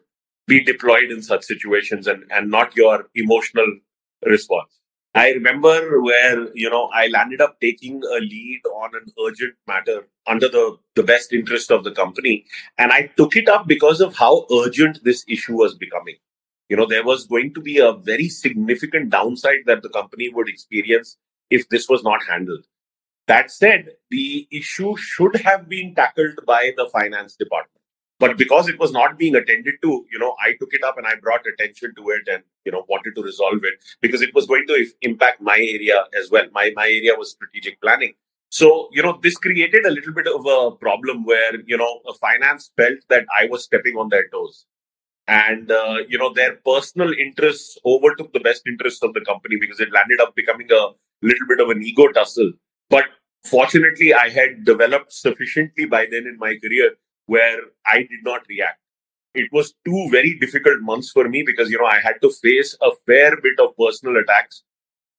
be 0.46 0.62
deployed 0.62 1.10
in 1.10 1.22
such 1.22 1.44
situations 1.44 2.06
and, 2.06 2.24
and 2.30 2.50
not 2.50 2.76
your 2.76 3.08
emotional 3.14 3.66
response. 4.24 4.78
I 5.14 5.30
remember 5.32 6.00
where, 6.00 6.48
you 6.54 6.70
know, 6.70 6.88
I 6.94 7.08
landed 7.08 7.40
up 7.42 7.60
taking 7.60 8.02
a 8.02 8.18
lead 8.20 8.62
on 8.74 8.90
an 8.94 9.12
urgent 9.26 9.54
matter 9.66 10.08
under 10.26 10.48
the, 10.48 10.78
the 10.94 11.02
best 11.02 11.32
interest 11.32 11.70
of 11.70 11.84
the 11.84 11.92
company. 11.92 12.46
And 12.78 12.92
I 12.92 13.10
took 13.16 13.36
it 13.36 13.48
up 13.48 13.66
because 13.66 14.00
of 14.00 14.16
how 14.16 14.46
urgent 14.50 15.04
this 15.04 15.24
issue 15.28 15.54
was 15.54 15.74
becoming 15.74 16.16
you 16.72 16.76
know 16.76 16.86
there 16.86 17.04
was 17.04 17.26
going 17.26 17.52
to 17.54 17.60
be 17.60 17.78
a 17.78 17.92
very 17.92 18.28
significant 18.30 19.10
downside 19.10 19.64
that 19.66 19.82
the 19.82 19.90
company 19.90 20.28
would 20.30 20.48
experience 20.48 21.18
if 21.50 21.68
this 21.68 21.88
was 21.88 22.02
not 22.02 22.24
handled 22.28 22.64
that 23.26 23.50
said 23.50 23.90
the 24.10 24.48
issue 24.50 24.96
should 24.96 25.36
have 25.48 25.68
been 25.68 25.94
tackled 25.94 26.40
by 26.46 26.62
the 26.78 26.88
finance 26.94 27.36
department 27.36 27.81
but 28.22 28.38
because 28.38 28.68
it 28.68 28.78
was 28.78 28.92
not 28.92 29.18
being 29.18 29.34
attended 29.34 29.78
to 29.84 29.92
you 30.14 30.18
know 30.22 30.32
i 30.46 30.50
took 30.58 30.72
it 30.78 30.84
up 30.88 30.98
and 30.98 31.06
i 31.12 31.14
brought 31.26 31.46
attention 31.52 31.94
to 31.96 32.10
it 32.16 32.28
and 32.34 32.42
you 32.64 32.72
know 32.72 32.82
wanted 32.88 33.14
to 33.16 33.22
resolve 33.28 33.64
it 33.70 33.86
because 34.00 34.22
it 34.26 34.34
was 34.36 34.46
going 34.52 34.66
to 34.68 34.76
impact 35.02 35.40
my 35.40 35.56
area 35.74 36.04
as 36.20 36.30
well. 36.30 36.44
My 36.58 36.70
my 36.76 36.86
area 36.98 37.14
was 37.22 37.32
strategic 37.32 37.80
planning. 37.80 38.12
So 38.50 38.88
you 38.92 39.02
know 39.02 39.18
this 39.22 39.36
created 39.46 39.86
a 39.86 39.94
little 39.96 40.14
bit 40.18 40.28
of 40.28 40.46
a 40.56 40.58
problem 40.84 41.24
where 41.24 41.54
you 41.72 41.76
know 41.76 41.92
finance 42.20 42.70
felt 42.76 43.00
that 43.14 43.24
i 43.40 43.46
was 43.54 43.64
stepping 43.64 43.96
on 43.96 44.08
their 44.14 44.28
toes. 44.28 44.66
And 45.28 45.70
uh, 45.70 45.98
you 46.08 46.18
know 46.18 46.32
their 46.32 46.56
personal 46.70 47.12
interests 47.24 47.78
overtook 47.94 48.32
the 48.32 48.46
best 48.48 48.62
interests 48.66 49.02
of 49.02 49.14
the 49.14 49.24
company 49.32 49.56
because 49.64 49.80
it 49.80 49.92
landed 49.98 50.20
up 50.20 50.34
becoming 50.36 50.70
a 50.70 50.82
little 51.30 51.48
bit 51.48 51.60
of 51.60 51.70
an 51.74 51.82
ego 51.82 52.08
tussle. 52.18 52.52
But 52.88 53.06
fortunately 53.50 54.14
i 54.14 54.28
had 54.34 54.50
developed 54.64 55.12
sufficiently 55.12 55.84
by 55.84 56.00
then 56.10 56.26
in 56.32 56.36
my 56.42 56.50
career 56.64 56.90
where 57.26 57.58
i 57.86 57.98
did 57.98 58.22
not 58.24 58.42
react. 58.48 58.78
It 59.34 59.48
was 59.50 59.74
two 59.86 60.08
very 60.10 60.38
difficult 60.38 60.82
months 60.82 61.10
for 61.10 61.28
me 61.28 61.42
because 61.42 61.70
you 61.70 61.78
know 61.78 61.86
i 61.86 62.00
had 62.00 62.20
to 62.22 62.30
face 62.30 62.76
a 62.82 62.90
fair 63.06 63.36
bit 63.40 63.58
of 63.60 63.76
personal 63.76 64.16
attacks. 64.22 64.62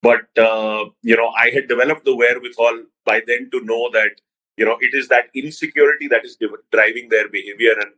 But 0.01 0.27
uh, 0.37 0.85
you 1.01 1.17
know 1.17 1.29
i 1.45 1.49
had 1.49 1.67
developed 1.67 2.05
the 2.05 2.15
wherewithal 2.15 2.83
by 3.05 3.21
then 3.27 3.49
to 3.51 3.61
know 3.61 3.89
that 3.93 4.21
you 4.57 4.65
know 4.65 4.77
it 4.79 4.93
is 4.93 5.07
that 5.09 5.29
insecurity 5.33 6.07
that 6.09 6.25
is 6.25 6.37
driving 6.71 7.09
their 7.09 7.29
behavior 7.29 7.75
and 7.79 7.91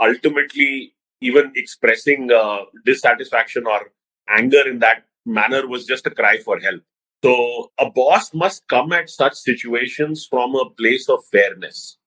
ultimately 0.00 0.94
even 1.20 1.52
expressing 1.54 2.30
uh, 2.32 2.60
dissatisfaction 2.84 3.66
or 3.66 3.92
anger 4.28 4.66
in 4.68 4.78
that 4.80 5.04
manner 5.26 5.66
was 5.66 5.84
just 5.86 6.06
a 6.06 6.10
cry 6.10 6.38
for 6.38 6.58
help. 6.58 6.82
So 7.22 7.70
a 7.78 7.90
boss 7.90 8.32
must 8.32 8.66
come 8.68 8.92
at 8.92 9.10
such 9.10 9.34
situations 9.34 10.26
from 10.28 10.54
a 10.54 10.70
place 10.70 11.08
of 11.08 11.24
fairness 11.30 11.98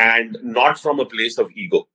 and 0.00 0.38
not 0.42 0.78
from 0.78 0.98
a 1.00 1.04
place 1.04 1.38
of 1.38 1.50
ego. 1.52 1.86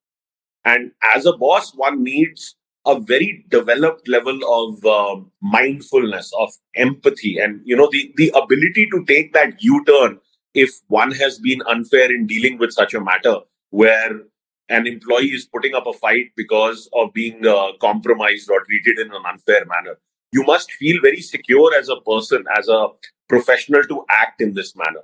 And 0.63 0.91
as 1.15 1.25
a 1.25 1.37
boss, 1.37 1.73
one 1.75 2.03
needs 2.03 2.55
a 2.85 2.99
very 2.99 3.45
developed 3.49 4.07
level 4.07 4.39
of 4.59 4.85
uh, 4.85 5.21
mindfulness, 5.41 6.31
of 6.37 6.53
empathy, 6.75 7.37
and 7.39 7.61
you 7.65 7.75
know 7.75 7.89
the 7.91 8.13
the 8.15 8.31
ability 8.41 8.87
to 8.91 9.03
take 9.05 9.33
that 9.33 9.61
U-turn 9.61 10.19
if 10.53 10.71
one 10.87 11.11
has 11.11 11.39
been 11.39 11.61
unfair 11.67 12.13
in 12.13 12.27
dealing 12.27 12.57
with 12.57 12.71
such 12.71 12.93
a 12.93 13.01
matter, 13.01 13.39
where 13.71 14.21
an 14.69 14.87
employee 14.87 15.33
is 15.39 15.45
putting 15.45 15.75
up 15.75 15.87
a 15.87 15.93
fight 15.93 16.31
because 16.37 16.89
of 16.93 17.13
being 17.13 17.45
uh, 17.45 17.71
compromised 17.81 18.49
or 18.49 18.63
treated 18.63 18.99
in 18.99 19.13
an 19.13 19.23
unfair 19.31 19.65
manner. 19.65 19.97
You 20.31 20.43
must 20.43 20.71
feel 20.71 21.01
very 21.01 21.21
secure 21.21 21.73
as 21.75 21.89
a 21.89 22.01
person, 22.01 22.45
as 22.57 22.67
a 22.67 22.87
professional 23.29 23.83
to 23.83 24.05
act 24.09 24.41
in 24.41 24.53
this 24.53 24.75
manner. 24.75 25.03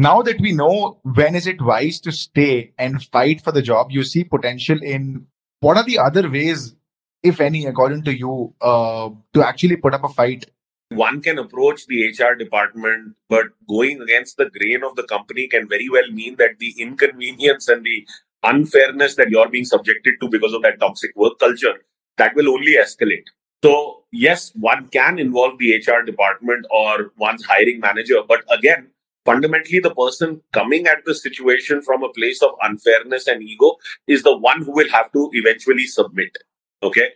Now 0.00 0.22
that 0.22 0.40
we 0.40 0.52
know 0.52 0.98
when 1.02 1.34
is 1.34 1.46
it 1.46 1.60
wise 1.60 2.00
to 2.00 2.10
stay 2.10 2.72
and 2.78 3.02
fight 3.02 3.42
for 3.42 3.52
the 3.52 3.60
job, 3.60 3.90
you 3.90 4.02
see 4.02 4.24
potential 4.24 4.78
in 4.82 5.26
what 5.60 5.76
are 5.76 5.84
the 5.84 5.98
other 5.98 6.30
ways, 6.30 6.74
if 7.22 7.38
any, 7.38 7.66
according 7.66 8.04
to 8.04 8.16
you, 8.16 8.54
uh, 8.62 9.10
to 9.34 9.42
actually 9.42 9.76
put 9.76 9.92
up 9.92 10.04
a 10.04 10.08
fight 10.08 10.46
one 10.90 11.20
can 11.22 11.38
approach 11.38 11.86
the 11.86 12.08
HR 12.08 12.34
department, 12.34 13.14
but 13.28 13.46
going 13.68 14.00
against 14.02 14.38
the 14.38 14.50
grain 14.50 14.82
of 14.82 14.96
the 14.96 15.04
company 15.04 15.46
can 15.46 15.68
very 15.68 15.88
well 15.88 16.10
mean 16.10 16.34
that 16.36 16.58
the 16.58 16.74
inconvenience 16.78 17.68
and 17.68 17.84
the 17.84 18.06
unfairness 18.42 19.14
that 19.14 19.30
you're 19.30 19.48
being 19.48 19.64
subjected 19.64 20.14
to 20.20 20.28
because 20.28 20.52
of 20.52 20.62
that 20.62 20.80
toxic 20.80 21.14
work 21.14 21.38
culture, 21.38 21.74
that 22.16 22.34
will 22.34 22.48
only 22.48 22.72
escalate. 22.72 23.22
So, 23.62 24.04
yes, 24.10 24.50
one 24.56 24.88
can 24.88 25.20
involve 25.20 25.58
the 25.58 25.76
HR 25.76 26.02
department 26.04 26.66
or 26.70 27.12
one's 27.18 27.44
hiring 27.44 27.78
manager, 27.78 28.22
but 28.26 28.42
again, 28.50 28.88
fundamentally, 29.24 29.80
the 29.80 29.94
person 29.94 30.42
coming 30.52 30.86
at 30.86 31.04
the 31.04 31.14
situation 31.14 31.82
from 31.82 32.02
a 32.02 32.12
place 32.12 32.42
of 32.42 32.50
unfairness 32.62 33.26
and 33.26 33.42
ego 33.42 33.76
is 34.06 34.22
the 34.22 34.36
one 34.36 34.62
who 34.62 34.72
will 34.72 34.90
have 34.90 35.12
to 35.12 35.30
eventually 35.32 35.86
submit. 35.86 36.36
Okay. 36.82 37.08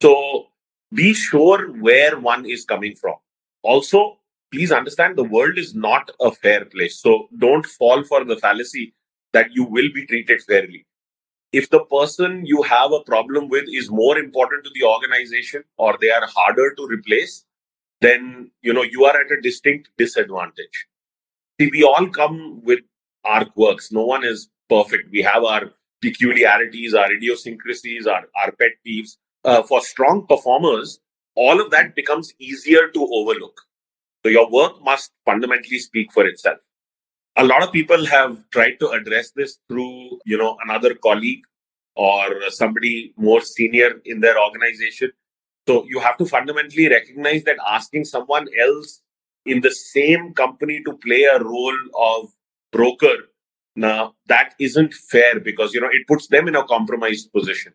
So, 0.00 0.46
be 0.92 1.14
sure 1.14 1.68
where 1.80 2.18
one 2.18 2.44
is 2.44 2.64
coming 2.64 2.94
from. 2.96 3.14
Also, 3.62 4.18
please 4.52 4.70
understand 4.70 5.16
the 5.16 5.24
world 5.24 5.56
is 5.56 5.74
not 5.74 6.10
a 6.20 6.30
fair 6.30 6.64
place. 6.66 6.98
So 7.00 7.28
don't 7.38 7.64
fall 7.64 8.04
for 8.04 8.24
the 8.24 8.36
fallacy 8.36 8.94
that 9.32 9.50
you 9.52 9.64
will 9.64 9.88
be 9.94 10.06
treated 10.06 10.42
fairly. 10.42 10.86
If 11.52 11.70
the 11.70 11.84
person 11.84 12.44
you 12.44 12.62
have 12.62 12.92
a 12.92 13.00
problem 13.00 13.48
with 13.48 13.64
is 13.68 13.90
more 13.90 14.18
important 14.18 14.64
to 14.64 14.70
the 14.74 14.86
organization 14.86 15.64
or 15.76 15.96
they 16.00 16.10
are 16.10 16.26
harder 16.26 16.74
to 16.74 16.86
replace, 16.86 17.44
then 18.00 18.50
you 18.62 18.72
know 18.72 18.82
you 18.82 19.04
are 19.04 19.18
at 19.18 19.30
a 19.30 19.40
distinct 19.40 19.90
disadvantage. 19.96 20.86
See, 21.62 21.70
we 21.72 21.84
all 21.84 22.08
come 22.08 22.60
with 22.64 22.80
our 23.24 23.44
quirks. 23.44 23.92
No 23.92 24.04
one 24.04 24.24
is 24.24 24.48
perfect. 24.68 25.10
We 25.12 25.22
have 25.22 25.44
our 25.44 25.70
peculiarities, 26.00 26.92
our 26.92 27.12
idiosyncrasies, 27.12 28.08
our, 28.08 28.24
our 28.42 28.50
pet 28.50 28.72
peeves 28.84 29.10
uh, 29.44 29.62
for 29.62 29.80
strong 29.80 30.26
performers, 30.26 30.98
all 31.36 31.60
of 31.60 31.70
that 31.70 31.94
becomes 31.94 32.32
easier 32.40 32.88
to 32.88 33.08
overlook. 33.12 33.60
So 34.24 34.30
your 34.30 34.50
work 34.50 34.82
must 34.82 35.12
fundamentally 35.24 35.78
speak 35.78 36.12
for 36.12 36.26
itself. 36.26 36.58
A 37.36 37.44
lot 37.44 37.62
of 37.62 37.70
people 37.70 38.06
have 38.06 38.42
tried 38.50 38.80
to 38.80 38.88
address 38.90 39.30
this 39.36 39.60
through, 39.68 40.18
you 40.26 40.36
know, 40.36 40.56
another 40.64 40.96
colleague 40.96 41.44
or 41.94 42.50
somebody 42.50 43.14
more 43.16 43.40
senior 43.40 44.00
in 44.04 44.18
their 44.18 44.36
organization. 44.36 45.12
So 45.68 45.84
you 45.88 46.00
have 46.00 46.16
to 46.16 46.26
fundamentally 46.26 46.88
recognize 46.88 47.44
that 47.44 47.58
asking 47.64 48.06
someone 48.06 48.48
else 48.60 49.01
in 49.44 49.60
the 49.60 49.70
same 49.70 50.32
company 50.34 50.82
to 50.84 50.96
play 50.98 51.24
a 51.24 51.42
role 51.42 51.78
of 51.98 52.30
broker 52.72 53.16
Now, 53.74 54.14
that 54.26 54.54
isn't 54.58 54.94
fair 54.94 55.40
because, 55.40 55.72
you 55.74 55.80
know, 55.80 55.88
it 55.90 56.06
puts 56.06 56.28
them 56.28 56.48
in 56.48 56.56
a 56.56 56.64
compromised 56.64 57.32
position. 57.32 57.72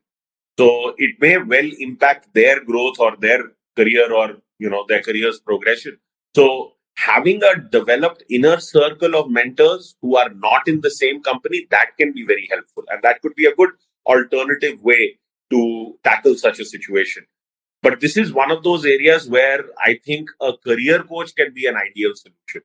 So 0.59 0.93
it 0.97 1.15
may 1.19 1.37
well 1.37 1.69
impact 1.79 2.33
their 2.33 2.63
growth 2.63 2.99
or 2.99 3.15
their 3.17 3.51
career 3.75 4.11
or, 4.13 4.37
you 4.59 4.69
know, 4.69 4.85
their 4.87 5.01
career's 5.01 5.39
progression. 5.39 5.97
So 6.35 6.73
having 6.97 7.41
a 7.43 7.59
developed 7.59 8.23
inner 8.29 8.59
circle 8.59 9.15
of 9.15 9.29
mentors 9.29 9.95
who 10.01 10.17
are 10.17 10.29
not 10.29 10.67
in 10.67 10.81
the 10.81 10.91
same 10.91 11.21
company, 11.23 11.67
that 11.71 11.97
can 11.99 12.13
be 12.13 12.25
very 12.25 12.47
helpful. 12.51 12.83
And 12.89 13.01
that 13.03 13.21
could 13.21 13.35
be 13.35 13.45
a 13.45 13.55
good 13.55 13.71
alternative 14.05 14.81
way 14.83 15.19
to 15.49 15.97
tackle 16.03 16.35
such 16.35 16.59
a 16.59 16.65
situation. 16.65 17.25
But 17.83 17.99
this 17.99 18.17
is 18.17 18.33
one 18.33 18.51
of 18.51 18.63
those 18.63 18.85
areas 18.85 19.29
where 19.29 19.65
I 19.83 19.99
think 20.05 20.29
a 20.41 20.53
career 20.57 21.03
coach 21.03 21.35
can 21.35 21.53
be 21.53 21.67
an 21.67 21.75
ideal 21.75 22.13
solution. 22.15 22.61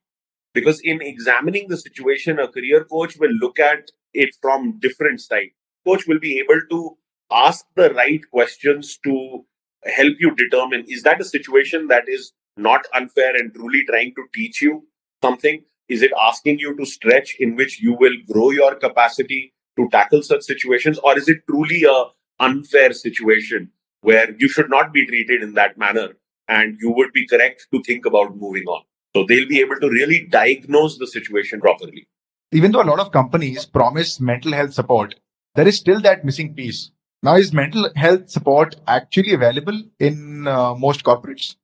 Because 0.55 0.81
in 0.81 1.01
examining 1.01 1.69
the 1.69 1.77
situation, 1.77 2.39
a 2.39 2.49
career 2.49 2.85
coach 2.85 3.17
will 3.19 3.33
look 3.41 3.59
at 3.59 3.91
it 4.15 4.31
from 4.41 4.79
different 4.81 5.21
sides. 5.21 5.53
Coach 5.87 6.07
will 6.07 6.19
be 6.19 6.39
able 6.39 6.61
to 6.71 6.97
ask 7.31 7.65
the 7.75 7.93
right 7.95 8.21
questions 8.31 8.99
to 9.05 9.45
help 9.85 10.15
you 10.21 10.35
determine 10.35 10.85
is 10.87 11.03
that 11.03 11.21
a 11.21 11.25
situation 11.25 11.89
that 11.89 12.05
is 12.07 12.33
not 12.57 12.83
unfair 12.95 13.35
and 13.35 13.53
truly 13.55 13.85
trying 13.89 14.15
to 14.15 14.25
teach 14.35 14.61
you 14.61 14.87
something? 15.23 15.65
Is 15.89 16.03
it 16.03 16.13
asking 16.21 16.59
you 16.59 16.77
to 16.77 16.87
stretch 16.87 17.37
in 17.39 17.57
which 17.57 17.81
you 17.81 17.95
will 17.95 18.15
grow 18.31 18.51
your 18.51 18.75
capacity 18.77 19.53
to 19.77 19.89
tackle 19.91 20.23
such 20.23 20.43
situations? 20.43 20.99
Or 20.99 21.19
is 21.19 21.29
it 21.29 21.43
truly 21.49 21.85
a 21.85 22.05
unfair 22.41 22.93
situation 22.93 23.71
where 24.03 24.31
you 24.39 24.49
should 24.49 24.71
not 24.71 24.93
be 24.93 25.07
treated 25.07 25.43
in 25.43 25.55
that 25.55 25.79
manner 25.79 26.11
and 26.49 26.77
you 26.81 26.93
would 26.93 27.13
be 27.13 27.27
correct 27.27 27.67
to 27.73 27.83
think 27.83 28.05
about 28.05 28.37
moving 28.37 28.65
on? 28.65 28.83
So 29.17 29.25
they'll 29.27 29.49
be 29.49 29.61
able 29.61 29.79
to 29.81 29.89
really 29.89 30.27
diagnose 30.27 30.99
the 30.99 31.07
situation 31.07 31.61
properly. 31.61 32.07
Even 32.53 32.73
though 32.73 32.83
a 32.83 32.91
lot 32.93 33.01
of 33.01 33.13
companies 33.13 33.65
promise 33.65 34.21
mental 34.21 34.53
health 34.53 34.75
support, 34.75 35.15
there 35.55 35.67
is 35.67 35.79
still 35.79 36.01
that 36.03 36.25
missing 36.25 36.55
piece. 36.55 36.91
Now, 37.23 37.37
is 37.37 37.53
mental 37.53 37.89
health 37.95 38.31
support 38.31 38.77
actually 38.87 39.33
available 39.33 39.81
in 40.01 40.49
uh, 40.49 40.75
most 40.75 41.05
corporates? 41.05 41.57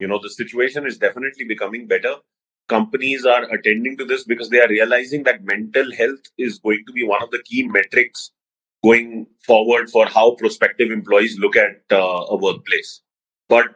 You 0.00 0.08
know, 0.08 0.18
the 0.20 0.30
situation 0.30 0.86
is 0.86 0.98
definitely 0.98 1.44
becoming 1.44 1.86
better. 1.86 2.16
Companies 2.68 3.24
are 3.24 3.44
attending 3.44 3.96
to 3.96 4.04
this 4.04 4.24
because 4.24 4.50
they 4.50 4.60
are 4.60 4.68
realizing 4.68 5.22
that 5.22 5.44
mental 5.44 5.92
health 5.94 6.20
is 6.36 6.58
going 6.58 6.84
to 6.86 6.92
be 6.92 7.04
one 7.04 7.22
of 7.22 7.30
the 7.30 7.42
key 7.44 7.62
metrics 7.68 8.32
going 8.84 9.26
forward 9.44 9.90
for 9.90 10.06
how 10.06 10.32
prospective 10.32 10.90
employees 10.90 11.38
look 11.38 11.56
at 11.56 11.82
uh, 11.90 12.24
a 12.28 12.36
workplace. 12.36 13.02
But 13.48 13.66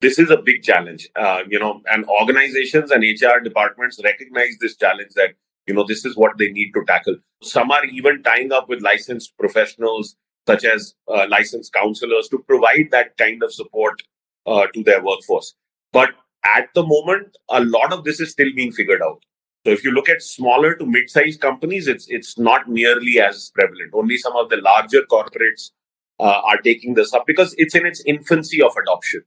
this 0.00 0.18
is 0.18 0.30
a 0.30 0.36
big 0.36 0.62
challenge, 0.62 1.08
uh, 1.16 1.42
you 1.48 1.58
know, 1.58 1.80
and 1.90 2.04
organizations 2.20 2.90
and 2.90 3.02
HR 3.02 3.40
departments 3.42 4.00
recognize 4.02 4.56
this 4.60 4.76
challenge 4.76 5.12
that, 5.14 5.30
you 5.66 5.74
know, 5.74 5.84
this 5.86 6.04
is 6.04 6.16
what 6.16 6.38
they 6.38 6.50
need 6.50 6.72
to 6.72 6.84
tackle. 6.86 7.16
Some 7.42 7.70
are 7.70 7.84
even 7.86 8.22
tying 8.22 8.52
up 8.52 8.68
with 8.68 8.82
licensed 8.82 9.36
professionals, 9.38 10.16
such 10.46 10.64
as 10.64 10.94
uh, 11.08 11.26
licensed 11.28 11.72
counselors, 11.72 12.28
to 12.28 12.38
provide 12.46 12.88
that 12.92 13.16
kind 13.16 13.42
of 13.42 13.52
support 13.52 14.02
uh, 14.46 14.66
to 14.74 14.82
their 14.84 15.02
workforce. 15.02 15.54
But 15.92 16.10
at 16.44 16.68
the 16.74 16.86
moment, 16.86 17.36
a 17.48 17.64
lot 17.64 17.92
of 17.92 18.04
this 18.04 18.20
is 18.20 18.30
still 18.30 18.52
being 18.54 18.72
figured 18.72 19.02
out. 19.02 19.22
So 19.66 19.72
if 19.72 19.82
you 19.82 19.90
look 19.90 20.08
at 20.08 20.22
smaller 20.22 20.76
to 20.76 20.86
mid-sized 20.86 21.40
companies, 21.40 21.88
it's 21.88 22.06
it's 22.08 22.38
not 22.38 22.68
nearly 22.68 23.18
as 23.18 23.50
prevalent. 23.52 23.90
Only 23.92 24.16
some 24.16 24.36
of 24.36 24.48
the 24.48 24.58
larger 24.58 25.02
corporates 25.10 25.72
uh, 26.20 26.40
are 26.50 26.58
taking 26.58 26.94
this 26.94 27.12
up 27.12 27.26
because 27.26 27.52
it's 27.58 27.74
in 27.74 27.84
its 27.84 28.00
infancy 28.06 28.62
of 28.62 28.76
adoption. 28.80 29.24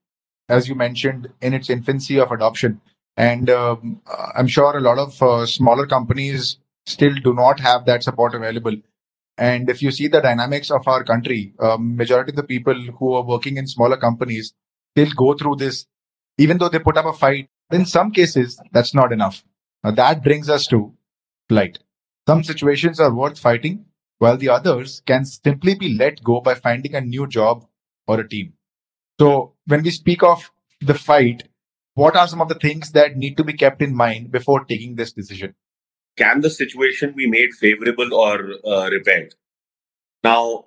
As 0.47 0.69
you 0.69 0.75
mentioned, 0.75 1.27
in 1.41 1.53
its 1.53 1.69
infancy 1.69 2.21
of 2.21 2.31
adoption, 2.31 2.79
and 3.17 3.49
um, 3.49 4.01
I'm 4.33 4.47
sure 4.47 4.77
a 4.77 4.79
lot 4.79 4.97
of 4.97 5.21
uh, 5.21 5.45
smaller 5.45 5.85
companies 5.85 6.57
still 6.85 7.15
do 7.15 7.33
not 7.33 7.59
have 7.59 7.83
that 7.87 8.03
support 8.03 8.33
available. 8.33 8.77
And 9.37 9.69
if 9.69 9.81
you 9.81 9.91
see 9.91 10.07
the 10.07 10.21
dynamics 10.21 10.71
of 10.71 10.87
our 10.87 11.03
country, 11.03 11.53
um, 11.59 11.97
majority 11.97 12.31
of 12.31 12.37
the 12.37 12.43
people 12.43 12.81
who 12.97 13.13
are 13.13 13.23
working 13.23 13.57
in 13.57 13.67
smaller 13.67 13.97
companies 13.97 14.53
still 14.95 15.11
go 15.17 15.33
through 15.33 15.57
this 15.57 15.85
even 16.37 16.57
though 16.57 16.69
they 16.69 16.79
put 16.79 16.95
up 16.95 17.05
a 17.05 17.11
fight, 17.11 17.49
in 17.71 17.85
some 17.85 18.11
cases, 18.11 18.57
that's 18.71 18.93
not 18.93 19.11
enough. 19.11 19.43
Now, 19.83 19.91
that 19.91 20.23
brings 20.23 20.49
us 20.49 20.67
to 20.67 20.93
flight. 21.47 21.79
Some 22.27 22.43
situations 22.43 22.99
are 22.99 23.13
worth 23.13 23.39
fighting, 23.39 23.85
while 24.17 24.37
the 24.37 24.49
others 24.49 25.01
can 25.05 25.25
simply 25.25 25.75
be 25.75 25.95
let 25.95 26.23
go 26.23 26.41
by 26.41 26.55
finding 26.55 26.95
a 26.95 27.01
new 27.01 27.27
job 27.27 27.65
or 28.07 28.19
a 28.19 28.27
team. 28.27 28.53
So, 29.19 29.53
when 29.65 29.83
we 29.83 29.91
speak 29.91 30.23
of 30.23 30.51
the 30.81 30.93
fight, 30.93 31.43
what 31.95 32.15
are 32.15 32.27
some 32.27 32.41
of 32.41 32.49
the 32.49 32.55
things 32.55 32.91
that 32.91 33.17
need 33.17 33.35
to 33.37 33.43
be 33.43 33.53
kept 33.53 33.81
in 33.81 33.95
mind 33.95 34.31
before 34.31 34.65
taking 34.65 34.95
this 34.95 35.11
decision? 35.11 35.55
Can 36.17 36.41
the 36.41 36.49
situation 36.49 37.13
be 37.15 37.27
made 37.27 37.53
favorable 37.53 38.13
or 38.13 38.53
uh, 38.65 38.89
repaired? 38.89 39.35
Now, 40.23 40.65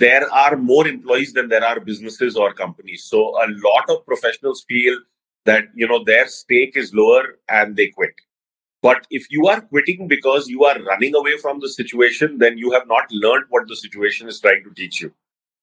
there 0.00 0.32
are 0.32 0.56
more 0.56 0.88
employees 0.88 1.32
than 1.34 1.48
there 1.48 1.64
are 1.64 1.78
businesses 1.78 2.36
or 2.36 2.52
companies. 2.54 3.04
So 3.04 3.36
a 3.42 3.46
lot 3.48 3.88
of 3.88 4.04
professionals 4.06 4.64
feel 4.66 4.96
that 5.44 5.64
you 5.74 5.86
know 5.86 6.02
their 6.02 6.26
stake 6.26 6.76
is 6.76 6.94
lower 6.94 7.38
and 7.48 7.76
they 7.76 7.88
quit. 7.88 8.14
But 8.82 9.06
if 9.10 9.26
you 9.30 9.46
are 9.46 9.60
quitting 9.60 10.08
because 10.08 10.48
you 10.48 10.64
are 10.64 10.80
running 10.82 11.14
away 11.14 11.36
from 11.36 11.60
the 11.60 11.68
situation, 11.68 12.38
then 12.38 12.56
you 12.56 12.72
have 12.72 12.88
not 12.88 13.10
learned 13.10 13.44
what 13.50 13.68
the 13.68 13.76
situation 13.76 14.28
is 14.28 14.40
trying 14.40 14.64
to 14.64 14.74
teach 14.74 15.00
you. 15.02 15.12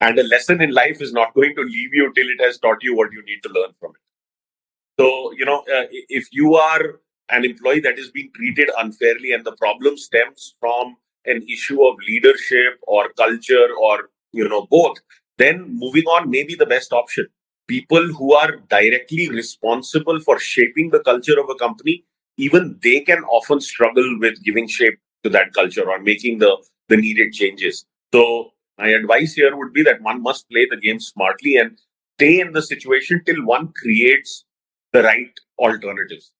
And 0.01 0.19
a 0.19 0.23
lesson 0.23 0.61
in 0.61 0.71
life 0.71 1.01
is 1.01 1.13
not 1.13 1.33
going 1.33 1.55
to 1.55 1.63
leave 1.63 1.93
you 1.93 2.13
till 2.13 2.27
it 2.29 2.39
has 2.41 2.59
taught 2.59 2.83
you 2.83 2.95
what 2.95 3.11
you 3.11 3.23
need 3.25 3.41
to 3.43 3.49
learn 3.49 3.71
from 3.79 3.91
it. 3.91 5.01
So, 5.01 5.31
you 5.35 5.45
know, 5.45 5.59
uh, 5.61 5.85
if 5.91 6.27
you 6.31 6.55
are 6.55 6.99
an 7.29 7.43
employee 7.43 7.79
that 7.81 7.97
is 7.97 8.11
being 8.11 8.29
treated 8.35 8.69
unfairly 8.77 9.31
and 9.31 9.43
the 9.43 9.55
problem 9.55 9.97
stems 9.97 10.55
from 10.59 10.97
an 11.25 11.43
issue 11.49 11.83
of 11.83 11.95
leadership 12.07 12.79
or 12.83 13.09
culture 13.17 13.67
or 13.81 14.09
you 14.31 14.47
know, 14.47 14.67
both, 14.69 14.97
then 15.37 15.65
moving 15.67 16.03
on 16.05 16.29
may 16.29 16.43
be 16.43 16.55
the 16.55 16.65
best 16.65 16.93
option. 16.93 17.27
People 17.67 18.07
who 18.13 18.33
are 18.33 18.57
directly 18.69 19.29
responsible 19.29 20.19
for 20.19 20.39
shaping 20.39 20.89
the 20.89 21.01
culture 21.01 21.39
of 21.39 21.49
a 21.49 21.55
company, 21.55 22.05
even 22.37 22.79
they 22.83 23.01
can 23.01 23.23
often 23.25 23.59
struggle 23.59 24.17
with 24.19 24.43
giving 24.43 24.67
shape 24.67 24.99
to 25.23 25.29
that 25.29 25.53
culture 25.53 25.89
or 25.89 25.99
making 25.99 26.39
the, 26.39 26.57
the 26.87 26.97
needed 26.97 27.33
changes. 27.33 27.85
So 28.13 28.53
my 28.77 28.89
advice 28.89 29.33
here 29.33 29.55
would 29.55 29.73
be 29.73 29.83
that 29.83 30.01
one 30.01 30.21
must 30.21 30.49
play 30.49 30.67
the 30.69 30.77
game 30.77 30.99
smartly 30.99 31.55
and 31.55 31.77
stay 32.17 32.39
in 32.39 32.53
the 32.53 32.61
situation 32.61 33.21
till 33.25 33.43
one 33.45 33.73
creates 33.81 34.45
the 34.93 35.03
right 35.03 35.31
alternatives. 35.57 36.31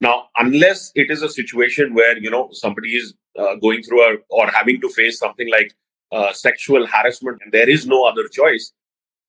Now, 0.00 0.28
unless 0.36 0.92
it 0.94 1.10
is 1.10 1.22
a 1.22 1.28
situation 1.28 1.94
where 1.94 2.18
you 2.18 2.30
know 2.30 2.48
somebody 2.52 2.96
is 2.96 3.14
uh, 3.38 3.56
going 3.56 3.82
through 3.82 4.02
a 4.02 4.16
or 4.30 4.50
having 4.50 4.80
to 4.80 4.88
face 4.88 5.18
something 5.18 5.50
like 5.50 5.72
uh, 6.12 6.32
sexual 6.32 6.86
harassment 6.86 7.38
and 7.42 7.52
there 7.52 7.68
is 7.68 7.86
no 7.86 8.04
other 8.04 8.28
choice, 8.28 8.72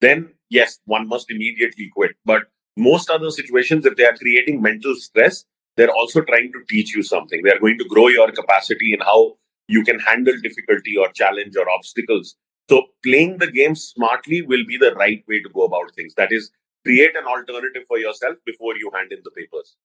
then 0.00 0.32
yes, 0.50 0.78
one 0.84 1.08
must 1.08 1.30
immediately 1.30 1.90
quit. 1.94 2.12
But 2.24 2.44
most 2.76 3.10
other 3.10 3.30
situations, 3.30 3.86
if 3.86 3.96
they 3.96 4.04
are 4.04 4.16
creating 4.16 4.60
mental 4.60 4.94
stress, 4.96 5.44
they're 5.76 5.90
also 5.90 6.22
trying 6.22 6.52
to 6.52 6.60
teach 6.68 6.94
you 6.94 7.02
something. 7.02 7.42
They 7.42 7.52
are 7.52 7.58
going 7.58 7.78
to 7.78 7.84
grow 7.84 8.08
your 8.08 8.30
capacity 8.32 8.92
in 8.92 9.00
how 9.00 9.36
you 9.68 9.84
can 9.84 9.98
handle 9.98 10.34
difficulty 10.42 10.96
or 10.96 11.08
challenge 11.12 11.56
or 11.56 11.68
obstacles. 11.68 12.36
So 12.68 12.82
playing 13.04 13.38
the 13.38 13.50
game 13.50 13.74
smartly 13.74 14.42
will 14.42 14.64
be 14.66 14.76
the 14.76 14.94
right 14.94 15.22
way 15.28 15.40
to 15.42 15.48
go 15.48 15.64
about 15.64 15.94
things. 15.94 16.14
That 16.14 16.32
is, 16.32 16.50
create 16.84 17.16
an 17.16 17.24
alternative 17.24 17.82
for 17.86 17.98
yourself 17.98 18.36
before 18.44 18.76
you 18.76 18.90
hand 18.94 19.12
in 19.12 19.20
the 19.24 19.30
papers 19.30 19.76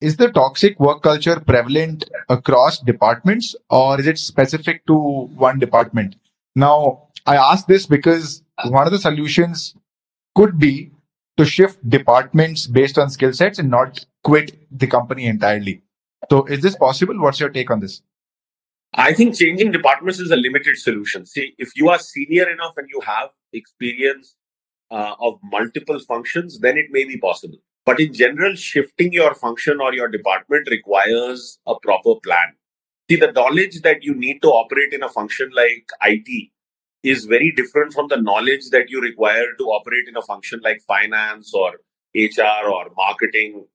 is 0.00 0.16
the 0.16 0.30
toxic 0.30 0.78
work 0.78 1.02
culture 1.02 1.40
prevalent 1.40 2.08
across 2.28 2.80
departments 2.80 3.56
or 3.70 3.98
is 3.98 4.06
it 4.06 4.18
specific 4.18 4.84
to 4.86 4.94
one 4.94 5.58
department? 5.58 6.16
Now, 6.54 7.08
I 7.26 7.36
ask 7.36 7.66
this 7.66 7.86
because 7.86 8.42
one 8.66 8.86
of 8.86 8.92
the 8.92 8.98
solutions 8.98 9.74
could 10.34 10.58
be 10.58 10.90
to 11.36 11.44
shift 11.44 11.88
departments 11.88 12.66
based 12.66 12.98
on 12.98 13.10
skill 13.10 13.32
sets 13.32 13.58
and 13.58 13.70
not 13.70 14.04
quit 14.26 14.58
the 14.76 14.88
company 14.88 15.26
entirely. 15.26 15.82
So, 16.28 16.44
is 16.46 16.60
this 16.60 16.74
possible? 16.74 17.18
What's 17.20 17.38
your 17.38 17.48
take 17.48 17.70
on 17.70 17.78
this? 17.78 18.02
I 18.94 19.12
think 19.12 19.36
changing 19.36 19.70
departments 19.70 20.18
is 20.18 20.32
a 20.32 20.36
limited 20.36 20.78
solution. 20.78 21.26
See, 21.26 21.54
if 21.58 21.70
you 21.76 21.90
are 21.90 21.98
senior 22.00 22.48
enough 22.50 22.74
and 22.76 22.88
you 22.92 23.00
have 23.02 23.28
experience 23.52 24.34
uh, 24.90 25.14
of 25.20 25.38
multiple 25.44 26.00
functions, 26.00 26.58
then 26.58 26.76
it 26.76 26.86
may 26.90 27.04
be 27.04 27.18
possible. 27.18 27.58
But 27.84 28.00
in 28.00 28.12
general, 28.12 28.56
shifting 28.56 29.12
your 29.12 29.32
function 29.34 29.80
or 29.80 29.94
your 29.94 30.08
department 30.08 30.68
requires 30.72 31.60
a 31.66 31.74
proper 31.80 32.14
plan. 32.24 32.54
See, 33.08 33.16
the 33.16 33.30
knowledge 33.30 33.82
that 33.82 34.02
you 34.02 34.12
need 34.14 34.42
to 34.42 34.48
operate 34.48 34.92
in 34.92 35.04
a 35.04 35.08
function 35.08 35.50
like 35.54 35.86
IT 36.02 36.48
is 37.04 37.26
very 37.26 37.52
different 37.52 37.92
from 37.92 38.08
the 38.08 38.20
knowledge 38.20 38.70
that 38.70 38.90
you 38.90 39.00
require 39.00 39.54
to 39.56 39.64
operate 39.66 40.08
in 40.08 40.16
a 40.16 40.22
function 40.22 40.60
like 40.64 40.80
finance 40.88 41.54
or 41.54 41.74
HR 42.16 42.68
or 42.68 42.90
marketing 42.96 43.66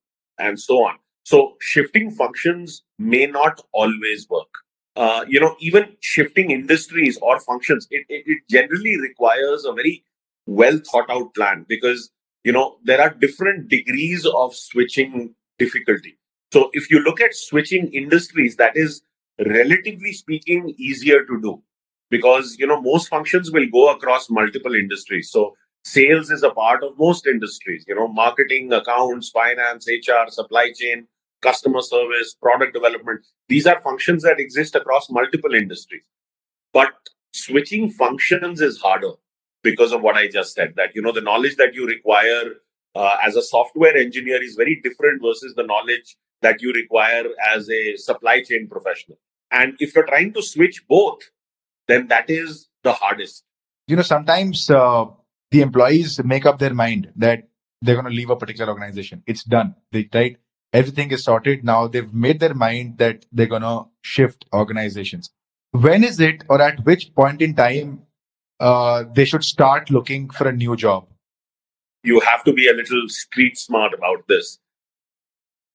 and 0.42 0.60
so 0.60 0.86
on. 0.86 0.96
So, 1.24 1.56
shifting 1.62 2.12
functions 2.12 2.84
may 2.98 3.26
not 3.28 3.62
always 3.74 4.28
work. 4.30 4.50
Uh, 4.96 5.24
you 5.28 5.40
know, 5.40 5.56
even 5.60 5.96
shifting 6.02 6.52
industries 6.52 7.18
or 7.22 7.40
functions, 7.40 7.88
it, 7.92 8.06
it, 8.10 8.24
it 8.26 8.40
generally 8.50 9.00
requires 9.00 9.64
a 9.66 9.74
very 9.74 10.04
well 10.48 10.80
thought 10.92 11.10
out 11.10 11.34
plan 11.36 11.66
because 11.70 12.10
you 12.44 12.52
know 12.52 12.78
there 12.84 13.00
are 13.00 13.14
different 13.14 13.70
degrees 13.70 14.26
of 14.26 14.56
switching 14.56 15.36
difficulty 15.60 16.18
so 16.52 16.70
if 16.74 16.92
you 16.92 17.00
look 17.00 17.22
at 17.22 17.34
switching 17.34 17.94
industries 17.94 18.58
that 18.58 18.76
is 18.76 19.02
relatively 19.40 20.12
speaking, 20.14 20.74
easier 20.78 21.24
to 21.26 21.42
do 21.42 21.64
because, 22.10 22.58
you 22.60 22.68
know, 22.68 22.82
most 22.82 23.08
functions 23.08 23.52
will 23.52 23.68
go 23.72 23.90
across 23.90 24.30
multiple 24.30 24.76
industries. 24.76 25.32
So 25.32 25.56
sales 25.84 26.30
is 26.30 26.44
a 26.44 26.52
part 26.52 26.84
of 26.84 26.98
most 26.98 27.28
industries, 27.28 27.86
you 27.88 27.96
know, 27.96 28.08
marketing, 28.08 28.72
accounts, 28.72 29.30
finance, 29.30 29.88
HR, 29.88 30.30
supply 30.30 30.72
chain, 30.76 31.08
customer 31.41 31.82
service, 31.82 32.36
product 32.41 32.74
development. 32.74 33.26
These 33.48 33.67
are 33.67 33.80
functions 33.80 34.24
that 34.24 34.39
exist 34.39 34.76
across 34.76 35.10
multiple 35.10 35.54
industries. 35.54 36.04
But 36.74 36.94
switching 37.34 37.89
functions 37.89 38.62
is 38.62 38.80
harder 38.80 39.13
because 39.63 39.91
of 39.91 40.02
what 40.02 40.15
I 40.15 40.28
just 40.28 40.54
said 40.54 40.74
that, 40.78 40.96
you 40.96 41.02
know, 41.02 41.12
the 41.12 41.22
knowledge 41.22 41.56
that 41.58 41.74
you 41.74 41.86
require 41.86 42.56
uh, 42.96 43.15
as 43.24 43.36
a 43.36 43.41
software 43.41 43.96
engineer 43.96 44.41
is 44.41 44.56
very 44.56 44.80
different 44.84 45.22
versus 45.22 45.54
the 45.56 45.63
knowledge 45.63 46.17
that 46.41 46.62
you 46.62 46.72
require 46.74 47.26
as 47.54 47.70
a 47.70 47.96
supply 47.98 48.41
chain 48.41 48.67
professional. 48.70 49.17
And 49.52 49.76
if 49.80 49.96
you're 49.96 50.06
trying 50.06 50.34
to 50.34 50.41
switch 50.41 50.84
both, 50.88 51.20
then 51.88 52.08
that 52.08 52.30
is 52.30 52.70
the 52.84 52.94
hardest. 52.94 53.44
You 53.88 53.96
know, 53.96 54.02
sometimes 54.02 54.70
uh, 54.70 55.06
the 55.52 55.62
employees 55.62 56.24
make 56.24 56.46
up 56.46 56.60
their 56.60 56.74
mind 56.74 57.12
that 57.16 57.44
they're 57.82 57.96
going 57.96 58.06
to 58.06 58.12
leave 58.12 58.30
a 58.30 58.36
particular 58.36 58.72
organization. 58.72 59.22
It's 59.28 59.44
done. 59.44 59.76
They, 59.92 60.10
right? 60.14 60.38
Everything 60.74 61.12
is 61.12 61.26
sorted. 61.26 61.64
Now 61.64 61.88
they've 61.88 62.14
made 62.14 62.40
their 62.40 62.54
mind 62.54 62.98
that 63.00 63.26
they're 63.32 63.48
going 63.48 63.62
to 63.62 63.86
shift 64.02 64.46
organizations. 64.54 65.32
When 65.72 66.04
is 66.04 66.20
it 66.20 66.44
or 66.50 66.62
at 66.62 66.86
which 66.86 67.14
point 67.14 67.42
in 67.42 67.56
time 67.56 68.04
uh, 68.60 69.04
they 69.14 69.26
should 69.26 69.44
start 69.44 69.90
looking 69.90 70.30
for 70.30 70.48
a 70.48 70.54
new 70.54 70.76
job? 70.76 71.08
You 72.04 72.20
have 72.22 72.44
to 72.46 72.54
be 72.54 72.68
a 72.68 72.74
little 72.74 73.08
street 73.10 73.58
smart 73.58 73.94
about 73.94 74.28
this. 74.28 74.60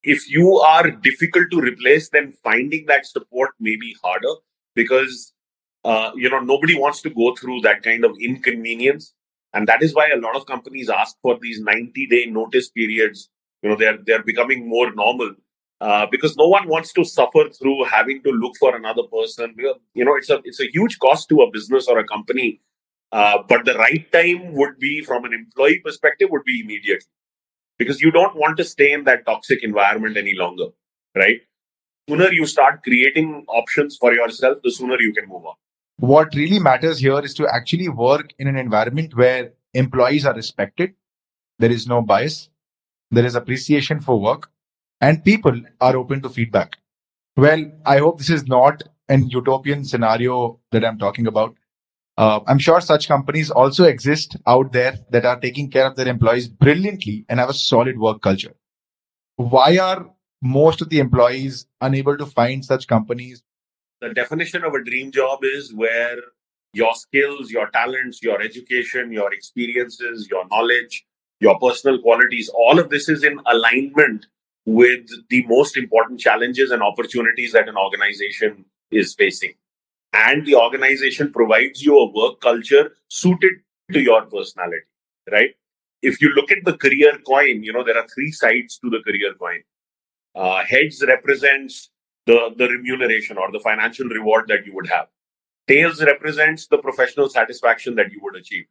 If 0.02 0.30
you 0.30 0.56
are 0.58 0.90
difficult 0.90 1.50
to 1.50 1.60
replace, 1.60 2.08
then 2.08 2.32
finding 2.32 2.86
that 2.86 3.06
support 3.06 3.50
may 3.60 3.76
be 3.76 3.96
harder 4.02 4.34
because 4.74 5.32
uh, 5.84 6.12
you 6.14 6.30
know 6.30 6.40
nobody 6.40 6.78
wants 6.78 7.02
to 7.02 7.10
go 7.10 7.34
through 7.34 7.60
that 7.62 7.82
kind 7.82 8.04
of 8.04 8.12
inconvenience 8.20 9.14
and 9.56 9.68
that 9.68 9.82
is 9.82 9.94
why 9.94 10.08
a 10.08 10.20
lot 10.20 10.36
of 10.36 10.46
companies 10.46 10.90
ask 10.90 11.16
for 11.22 11.38
these 11.40 11.60
90 11.60 12.06
day 12.08 12.26
notice 12.26 12.70
periods. 12.70 13.30
You 13.62 13.70
know 13.70 13.76
they're 13.76 13.98
they're 14.06 14.22
becoming 14.22 14.68
more 14.68 14.92
normal 14.94 15.32
uh, 15.80 16.06
because 16.10 16.36
no 16.36 16.48
one 16.48 16.68
wants 16.68 16.92
to 16.94 17.04
suffer 17.04 17.48
through 17.50 17.84
having 17.84 18.22
to 18.24 18.30
look 18.30 18.54
for 18.60 18.76
another 18.76 19.04
person. 19.04 19.56
You 19.94 20.04
know 20.04 20.16
it's 20.16 20.30
a 20.30 20.40
it's 20.44 20.60
a 20.60 20.70
huge 20.72 20.98
cost 20.98 21.28
to 21.30 21.42
a 21.42 21.50
business 21.50 21.88
or 21.88 21.98
a 21.98 22.06
company 22.06 22.60
uh, 23.12 23.38
but 23.48 23.64
the 23.64 23.74
right 23.74 24.10
time 24.12 24.52
would 24.54 24.78
be 24.78 25.02
from 25.02 25.24
an 25.24 25.32
employee 25.32 25.80
perspective 25.84 26.28
would 26.30 26.44
be 26.44 26.60
immediately 26.60 27.08
because 27.78 28.00
you 28.00 28.10
don't 28.10 28.36
want 28.36 28.56
to 28.58 28.64
stay 28.64 28.92
in 28.92 29.04
that 29.04 29.26
toxic 29.26 29.62
environment 29.64 30.16
any 30.16 30.34
longer 30.34 30.66
right? 31.16 31.40
Sooner 32.08 32.32
you 32.32 32.46
start 32.46 32.82
creating 32.84 33.44
options 33.48 33.96
for 33.96 34.12
yourself 34.14 34.58
the 34.64 34.72
sooner 34.72 35.00
you 35.00 35.14
can 35.14 35.28
move 35.28 35.46
on 35.46 35.54
what 35.98 36.34
really 36.34 36.58
matters 36.58 36.98
here 36.98 37.20
is 37.20 37.34
to 37.34 37.48
actually 37.48 37.88
work 37.88 38.32
in 38.38 38.48
an 38.48 38.56
environment 38.56 39.16
where 39.16 39.52
employees 39.74 40.26
are 40.26 40.34
respected, 40.34 40.94
there 41.58 41.70
is 41.70 41.86
no 41.86 42.02
bias, 42.02 42.50
there 43.10 43.24
is 43.24 43.34
appreciation 43.34 44.00
for 44.00 44.20
work, 44.20 44.50
and 45.00 45.24
people 45.24 45.58
are 45.80 45.96
open 45.96 46.20
to 46.22 46.28
feedback. 46.28 46.76
Well, 47.36 47.70
I 47.84 47.98
hope 47.98 48.18
this 48.18 48.30
is 48.30 48.46
not 48.46 48.82
an 49.08 49.28
utopian 49.28 49.84
scenario 49.84 50.58
that 50.72 50.84
I'm 50.84 50.98
talking 50.98 51.26
about. 51.26 51.54
Uh, 52.18 52.40
I'm 52.46 52.58
sure 52.58 52.80
such 52.80 53.08
companies 53.08 53.50
also 53.50 53.84
exist 53.84 54.36
out 54.46 54.72
there 54.72 54.98
that 55.10 55.26
are 55.26 55.38
taking 55.38 55.70
care 55.70 55.86
of 55.86 55.96
their 55.96 56.08
employees 56.08 56.48
brilliantly 56.48 57.26
and 57.28 57.38
have 57.38 57.50
a 57.50 57.54
solid 57.54 57.98
work 57.98 58.22
culture. 58.22 58.54
Why 59.36 59.76
are 59.76 60.10
most 60.42 60.80
of 60.80 60.88
the 60.88 60.98
employees 60.98 61.66
unable 61.80 62.16
to 62.16 62.26
find 62.26 62.64
such 62.64 62.86
companies 62.86 63.42
the 64.06 64.14
definition 64.14 64.62
of 64.64 64.74
a 64.74 64.84
dream 64.84 65.10
job 65.10 65.40
is 65.42 65.74
where 65.74 66.18
your 66.72 66.94
skills, 66.94 67.50
your 67.50 67.68
talents, 67.70 68.22
your 68.22 68.40
education, 68.40 69.10
your 69.10 69.32
experiences, 69.32 70.28
your 70.30 70.46
knowledge, 70.48 71.04
your 71.40 71.58
personal 71.58 72.00
qualities, 72.00 72.48
all 72.50 72.78
of 72.78 72.90
this 72.90 73.08
is 73.08 73.24
in 73.24 73.40
alignment 73.46 74.26
with 74.64 75.08
the 75.30 75.44
most 75.46 75.76
important 75.76 76.20
challenges 76.20 76.70
and 76.70 76.82
opportunities 76.82 77.52
that 77.52 77.68
an 77.68 77.76
organization 77.76 78.64
is 78.90 79.14
facing. 79.14 79.54
And 80.12 80.46
the 80.46 80.54
organization 80.54 81.32
provides 81.32 81.82
you 81.82 81.98
a 81.98 82.12
work 82.12 82.40
culture 82.40 82.92
suited 83.08 83.54
to 83.92 84.00
your 84.00 84.22
personality, 84.26 84.86
right? 85.30 85.50
If 86.02 86.20
you 86.20 86.30
look 86.30 86.50
at 86.50 86.64
the 86.64 86.76
career 86.76 87.18
coin, 87.26 87.62
you 87.62 87.72
know, 87.72 87.84
there 87.84 87.98
are 87.98 88.06
three 88.08 88.32
sides 88.32 88.78
to 88.78 88.90
the 88.90 89.02
career 89.02 89.34
coin. 89.34 89.62
Uh, 90.34 90.64
heads 90.64 91.02
represents 91.06 91.90
the, 92.26 92.54
the 92.56 92.68
remuneration 92.68 93.38
or 93.38 93.50
the 93.52 93.60
financial 93.60 94.06
reward 94.08 94.48
that 94.48 94.66
you 94.66 94.74
would 94.74 94.88
have. 94.88 95.06
Tails 95.68 96.02
represents 96.02 96.66
the 96.66 96.78
professional 96.78 97.28
satisfaction 97.28 97.94
that 97.96 98.12
you 98.12 98.20
would 98.22 98.36
achieve. 98.36 98.64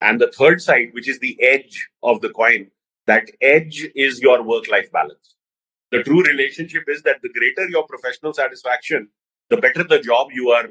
And 0.00 0.20
the 0.20 0.32
third 0.32 0.60
side, 0.60 0.88
which 0.92 1.08
is 1.08 1.20
the 1.20 1.40
edge 1.42 1.88
of 2.02 2.20
the 2.20 2.30
coin, 2.30 2.70
that 3.06 3.30
edge 3.40 3.86
is 3.94 4.20
your 4.20 4.42
work 4.42 4.68
life 4.70 4.90
balance. 4.92 5.36
The 5.90 6.02
true 6.02 6.22
relationship 6.22 6.84
is 6.88 7.02
that 7.02 7.20
the 7.22 7.28
greater 7.28 7.68
your 7.68 7.86
professional 7.86 8.32
satisfaction, 8.32 9.08
the 9.50 9.58
better 9.58 9.84
the 9.84 10.00
job 10.00 10.28
you 10.32 10.50
are 10.50 10.70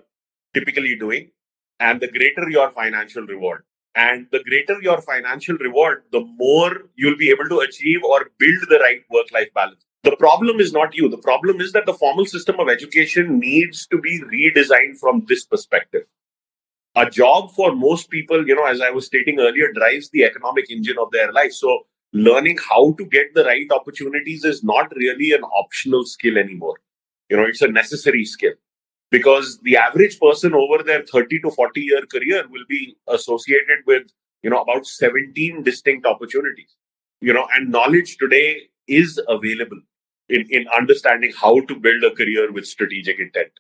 typically 0.53 0.95
doing, 0.95 1.31
and 1.79 2.01
the 2.01 2.07
greater 2.07 2.49
your 2.49 2.71
financial 2.71 3.25
reward. 3.25 3.63
And 3.95 4.27
the 4.31 4.43
greater 4.43 4.81
your 4.81 5.01
financial 5.01 5.57
reward, 5.57 6.03
the 6.11 6.21
more 6.21 6.89
you'll 6.95 7.17
be 7.17 7.29
able 7.29 7.47
to 7.49 7.59
achieve 7.59 8.03
or 8.03 8.31
build 8.39 8.69
the 8.69 8.79
right 8.79 9.01
work 9.09 9.31
life 9.31 9.53
balance. 9.53 9.85
The 10.03 10.15
problem 10.15 10.59
is 10.59 10.73
not 10.73 10.95
you. 10.95 11.09
The 11.09 11.17
problem 11.17 11.61
is 11.61 11.73
that 11.73 11.85
the 11.85 11.93
formal 11.93 12.25
system 12.25 12.59
of 12.59 12.69
education 12.69 13.39
needs 13.39 13.85
to 13.87 13.99
be 13.99 14.19
redesigned 14.19 14.97
from 14.99 15.25
this 15.27 15.45
perspective. 15.45 16.05
A 16.95 17.07
job 17.07 17.51
for 17.51 17.75
most 17.75 18.09
people, 18.09 18.47
you 18.47 18.55
know, 18.55 18.65
as 18.65 18.81
I 18.81 18.89
was 18.89 19.05
stating 19.05 19.39
earlier, 19.39 19.71
drives 19.71 20.09
the 20.09 20.23
economic 20.23 20.71
engine 20.71 20.97
of 20.99 21.11
their 21.11 21.31
life. 21.31 21.53
So 21.53 21.85
learning 22.13 22.57
how 22.67 22.93
to 22.93 23.05
get 23.05 23.35
the 23.35 23.45
right 23.45 23.67
opportunities 23.71 24.43
is 24.43 24.63
not 24.63 24.91
really 24.95 25.31
an 25.33 25.43
optional 25.43 26.03
skill 26.03 26.37
anymore. 26.37 26.77
You 27.29 27.37
know, 27.37 27.45
it's 27.45 27.61
a 27.61 27.67
necessary 27.67 28.25
skill 28.25 28.53
because 29.11 29.59
the 29.61 29.77
average 29.77 30.19
person 30.19 30.55
over 30.55 30.83
their 30.83 31.05
30 31.05 31.41
to 31.41 31.51
40 31.51 31.79
year 31.79 32.05
career 32.07 32.45
will 32.49 32.65
be 32.67 32.97
associated 33.07 33.85
with, 33.85 34.07
you 34.41 34.49
know, 34.49 34.61
about 34.61 34.87
17 34.87 35.61
distinct 35.61 36.07
opportunities. 36.07 36.75
You 37.21 37.33
know, 37.33 37.47
and 37.55 37.69
knowledge 37.69 38.17
today 38.17 38.63
is 38.87 39.21
available 39.27 39.79
in, 40.31 40.47
in 40.49 40.67
understanding 40.69 41.33
how 41.39 41.59
to 41.61 41.75
build 41.75 42.03
a 42.03 42.15
career 42.15 42.51
with 42.51 42.65
strategic 42.65 43.19
intent. 43.19 43.51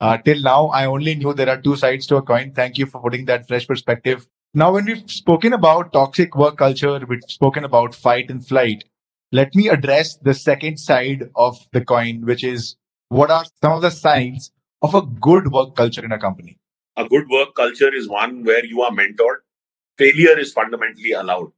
Uh, 0.00 0.16
till 0.18 0.40
now, 0.40 0.66
I 0.68 0.86
only 0.86 1.16
knew 1.16 1.34
there 1.34 1.48
are 1.48 1.60
two 1.60 1.76
sides 1.76 2.06
to 2.06 2.16
a 2.16 2.22
coin. 2.22 2.52
Thank 2.52 2.78
you 2.78 2.86
for 2.86 3.02
putting 3.02 3.24
that 3.24 3.48
fresh 3.48 3.66
perspective. 3.66 4.28
Now, 4.54 4.72
when 4.72 4.86
we've 4.86 5.10
spoken 5.10 5.52
about 5.52 5.92
toxic 5.92 6.36
work 6.36 6.56
culture, 6.56 7.00
we've 7.06 7.22
spoken 7.26 7.64
about 7.64 7.94
fight 7.94 8.30
and 8.30 8.46
flight. 8.46 8.84
Let 9.32 9.54
me 9.54 9.68
address 9.68 10.16
the 10.16 10.34
second 10.34 10.78
side 10.78 11.28
of 11.34 11.58
the 11.72 11.84
coin, 11.84 12.24
which 12.24 12.44
is 12.44 12.76
what 13.08 13.30
are 13.30 13.44
some 13.60 13.72
of 13.72 13.82
the 13.82 13.90
signs 13.90 14.52
of 14.82 14.94
a 14.94 15.02
good 15.02 15.50
work 15.52 15.74
culture 15.74 16.04
in 16.04 16.12
a 16.12 16.18
company? 16.18 16.58
A 16.96 17.06
good 17.08 17.28
work 17.28 17.54
culture 17.54 17.92
is 17.92 18.08
one 18.08 18.44
where 18.44 18.64
you 18.64 18.82
are 18.82 18.92
mentored. 18.92 19.40
Failure 19.98 20.38
is 20.38 20.52
fundamentally 20.52 21.12
allowed. 21.12 21.50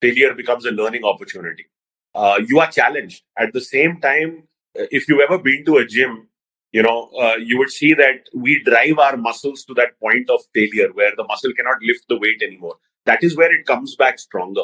Failure 0.00 0.34
becomes 0.34 0.64
a 0.64 0.70
learning 0.70 1.04
opportunity 1.04 1.66
uh, 2.16 2.40
you 2.48 2.58
are 2.60 2.70
challenged. 2.70 3.22
At 3.38 3.52
the 3.52 3.60
same 3.60 4.00
time, 4.00 4.44
if 4.74 5.08
you've 5.08 5.20
ever 5.20 5.38
been 5.38 5.64
to 5.66 5.76
a 5.76 5.86
gym, 5.86 6.28
you 6.72 6.82
know, 6.82 7.10
uh, 7.20 7.36
you 7.36 7.58
would 7.58 7.70
see 7.70 7.94
that 7.94 8.26
we 8.34 8.62
drive 8.64 8.98
our 8.98 9.16
muscles 9.16 9.64
to 9.64 9.74
that 9.74 9.98
point 10.00 10.28
of 10.30 10.40
failure 10.54 10.88
where 10.94 11.12
the 11.16 11.24
muscle 11.24 11.52
cannot 11.56 11.76
lift 11.82 12.04
the 12.08 12.18
weight 12.18 12.42
anymore. 12.42 12.76
That 13.04 13.22
is 13.22 13.36
where 13.36 13.54
it 13.54 13.66
comes 13.66 13.96
back 13.96 14.18
stronger. 14.18 14.62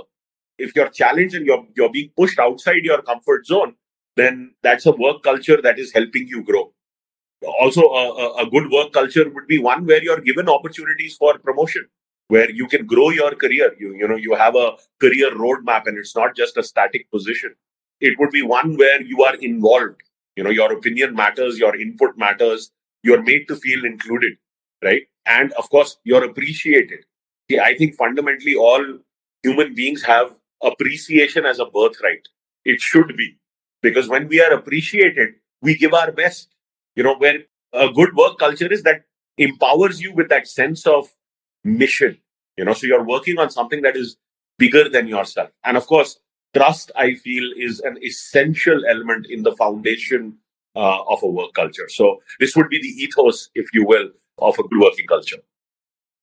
If 0.58 0.74
you're 0.74 0.88
challenged 0.88 1.34
and 1.34 1.46
you're, 1.46 1.64
you're 1.76 1.92
being 1.92 2.10
pushed 2.16 2.38
outside 2.38 2.84
your 2.84 3.02
comfort 3.02 3.46
zone, 3.46 3.74
then 4.16 4.54
that's 4.62 4.86
a 4.86 4.92
work 4.92 5.22
culture 5.22 5.60
that 5.62 5.78
is 5.78 5.92
helping 5.92 6.26
you 6.28 6.42
grow. 6.42 6.72
Also, 7.60 7.82
a, 7.82 8.42
a 8.42 8.50
good 8.50 8.70
work 8.70 8.92
culture 8.92 9.28
would 9.28 9.46
be 9.46 9.58
one 9.58 9.86
where 9.86 10.02
you're 10.02 10.20
given 10.20 10.48
opportunities 10.48 11.16
for 11.16 11.38
promotion 11.38 11.88
where 12.32 12.50
you 12.50 12.66
can 12.66 12.86
grow 12.86 13.10
your 13.10 13.34
career. 13.34 13.74
You, 13.78 13.94
you 13.94 14.08
know, 14.08 14.16
you 14.16 14.34
have 14.34 14.56
a 14.56 14.76
career 14.98 15.30
roadmap 15.32 15.86
and 15.86 15.98
it's 15.98 16.16
not 16.16 16.34
just 16.34 16.56
a 16.56 16.62
static 16.62 17.10
position. 17.10 17.54
It 18.00 18.18
would 18.18 18.30
be 18.30 18.40
one 18.40 18.78
where 18.78 19.02
you 19.02 19.22
are 19.22 19.34
involved. 19.34 20.00
You 20.36 20.44
know, 20.44 20.48
your 20.48 20.72
opinion 20.72 21.14
matters, 21.14 21.58
your 21.58 21.76
input 21.76 22.16
matters, 22.16 22.70
you're 23.02 23.22
made 23.22 23.48
to 23.48 23.56
feel 23.56 23.84
included, 23.84 24.32
right? 24.82 25.02
And 25.26 25.52
of 25.52 25.68
course, 25.68 25.98
you're 26.04 26.24
appreciated. 26.24 27.00
See, 27.50 27.58
I 27.58 27.76
think 27.76 27.96
fundamentally 27.96 28.54
all 28.54 28.82
human 29.42 29.74
beings 29.74 30.02
have 30.04 30.32
appreciation 30.62 31.44
as 31.44 31.58
a 31.58 31.66
birthright. 31.66 32.28
It 32.64 32.80
should 32.80 33.14
be. 33.14 33.36
Because 33.82 34.08
when 34.08 34.26
we 34.28 34.40
are 34.40 34.54
appreciated, 34.54 35.34
we 35.60 35.76
give 35.76 35.92
our 35.92 36.10
best. 36.10 36.48
You 36.96 37.02
know, 37.02 37.16
where 37.16 37.40
a 37.74 37.90
good 37.90 38.16
work 38.16 38.38
culture 38.38 38.72
is 38.72 38.84
that 38.84 39.04
empowers 39.36 40.00
you 40.00 40.14
with 40.14 40.30
that 40.30 40.48
sense 40.48 40.86
of 40.86 41.08
mission 41.62 42.18
you 42.56 42.64
know 42.64 42.72
so 42.72 42.86
you're 42.86 43.04
working 43.04 43.38
on 43.38 43.50
something 43.50 43.82
that 43.82 43.96
is 43.96 44.16
bigger 44.58 44.88
than 44.88 45.06
yourself 45.06 45.50
and 45.64 45.76
of 45.76 45.86
course 45.86 46.18
trust 46.54 46.92
i 46.96 47.14
feel 47.14 47.50
is 47.56 47.80
an 47.80 47.96
essential 48.04 48.84
element 48.86 49.26
in 49.28 49.42
the 49.42 49.54
foundation 49.56 50.36
uh, 50.74 51.02
of 51.08 51.22
a 51.22 51.26
work 51.26 51.52
culture. 51.54 51.88
So 51.88 52.22
this 52.40 52.56
would 52.56 52.68
be 52.68 52.80
the 52.80 53.02
ethos, 53.02 53.50
if 53.54 53.72
you 53.72 53.86
will, 53.86 54.08
of 54.38 54.58
a 54.58 54.62
good 54.62 54.80
working 54.80 55.06
culture. 55.06 55.38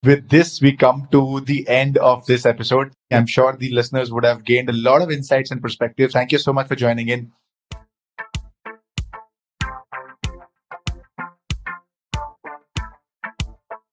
With 0.03 0.29
this, 0.29 0.61
we 0.61 0.75
come 0.75 1.07
to 1.11 1.41
the 1.41 1.67
end 1.67 1.97
of 1.97 2.25
this 2.25 2.45
episode. 2.45 2.93
I'm 3.11 3.25
sure 3.25 3.55
the 3.55 3.71
listeners 3.71 4.11
would 4.11 4.23
have 4.23 4.45
gained 4.45 4.69
a 4.69 4.73
lot 4.73 5.01
of 5.01 5.11
insights 5.11 5.51
and 5.51 5.61
perspectives. 5.61 6.13
Thank 6.13 6.31
you 6.31 6.37
so 6.37 6.53
much 6.53 6.67
for 6.67 6.75
joining 6.75 7.09
in. 7.09 7.31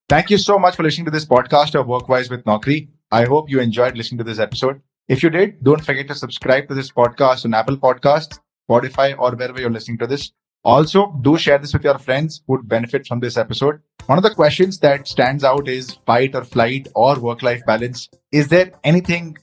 Thank 0.08 0.30
you 0.30 0.38
so 0.38 0.56
much 0.56 0.76
for 0.76 0.84
listening 0.84 1.06
to 1.06 1.10
this 1.10 1.24
podcast 1.24 1.74
of 1.74 1.86
Workwise 1.86 2.30
with 2.30 2.44
Naukri. 2.44 2.86
I 3.10 3.24
hope 3.24 3.50
you 3.50 3.58
enjoyed 3.58 3.96
listening 3.96 4.18
to 4.18 4.24
this 4.24 4.38
episode. 4.38 4.80
If 5.08 5.20
you 5.20 5.30
did, 5.30 5.64
don't 5.64 5.84
forget 5.84 6.06
to 6.06 6.14
subscribe 6.14 6.68
to 6.68 6.74
this 6.74 6.92
podcast 6.92 7.44
on 7.44 7.54
Apple 7.54 7.76
Podcasts, 7.76 8.38
Spotify, 8.70 9.18
or 9.18 9.34
wherever 9.34 9.60
you're 9.60 9.68
listening 9.68 9.98
to 9.98 10.06
this. 10.06 10.30
Also, 10.62 11.12
do 11.22 11.36
share 11.36 11.58
this 11.58 11.72
with 11.72 11.82
your 11.82 11.98
friends 11.98 12.44
who 12.46 12.52
would 12.52 12.68
benefit 12.68 13.04
from 13.04 13.18
this 13.18 13.36
episode. 13.36 13.80
One 14.06 14.16
of 14.16 14.22
the 14.22 14.32
questions 14.32 14.78
that 14.78 15.08
stands 15.08 15.42
out 15.42 15.66
is 15.66 15.98
fight 16.06 16.36
or 16.36 16.44
flight 16.44 16.86
or 16.94 17.18
work 17.18 17.42
life 17.42 17.66
balance. 17.66 18.08
Is 18.30 18.46
there 18.46 18.70
anything 18.84 19.36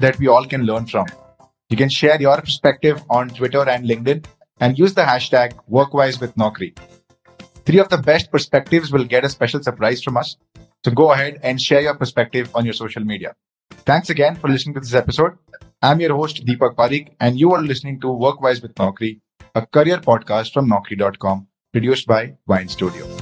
that 0.00 0.18
we 0.18 0.28
all 0.28 0.44
can 0.44 0.64
learn 0.64 0.84
from? 0.84 1.06
You 1.70 1.78
can 1.78 1.88
share 1.88 2.20
your 2.20 2.36
perspective 2.42 3.02
on 3.08 3.30
Twitter 3.30 3.66
and 3.66 3.86
LinkedIn 3.86 4.26
and 4.60 4.78
use 4.78 4.92
the 4.92 5.02
hashtag 5.02 5.58
workwise 5.70 6.20
with 6.20 6.34
Naukri. 6.34 6.76
Three 7.64 7.78
of 7.78 7.88
the 7.88 7.98
best 7.98 8.30
perspectives 8.30 8.90
will 8.92 9.04
get 9.04 9.24
a 9.24 9.28
special 9.28 9.62
surprise 9.62 10.02
from 10.02 10.16
us. 10.16 10.36
So 10.84 10.92
go 10.92 11.12
ahead 11.12 11.38
and 11.42 11.60
share 11.60 11.82
your 11.82 11.94
perspective 11.94 12.50
on 12.54 12.64
your 12.64 12.74
social 12.74 13.04
media. 13.04 13.34
Thanks 13.84 14.10
again 14.10 14.34
for 14.34 14.48
listening 14.48 14.74
to 14.74 14.80
this 14.80 14.94
episode. 14.94 15.32
I'm 15.82 16.00
your 16.00 16.14
host, 16.14 16.44
Deepak 16.44 16.74
Pareek, 16.74 17.10
and 17.20 17.38
you 17.38 17.52
are 17.52 17.62
listening 17.62 18.00
to 18.00 18.08
Workwise 18.08 18.62
with 18.62 18.74
Naukri, 18.74 19.20
a 19.54 19.66
career 19.66 19.98
podcast 19.98 20.52
from 20.52 20.68
Naukri.com, 20.68 21.46
produced 21.72 22.06
by 22.06 22.34
WYN 22.48 22.70
Studio. 22.70 23.19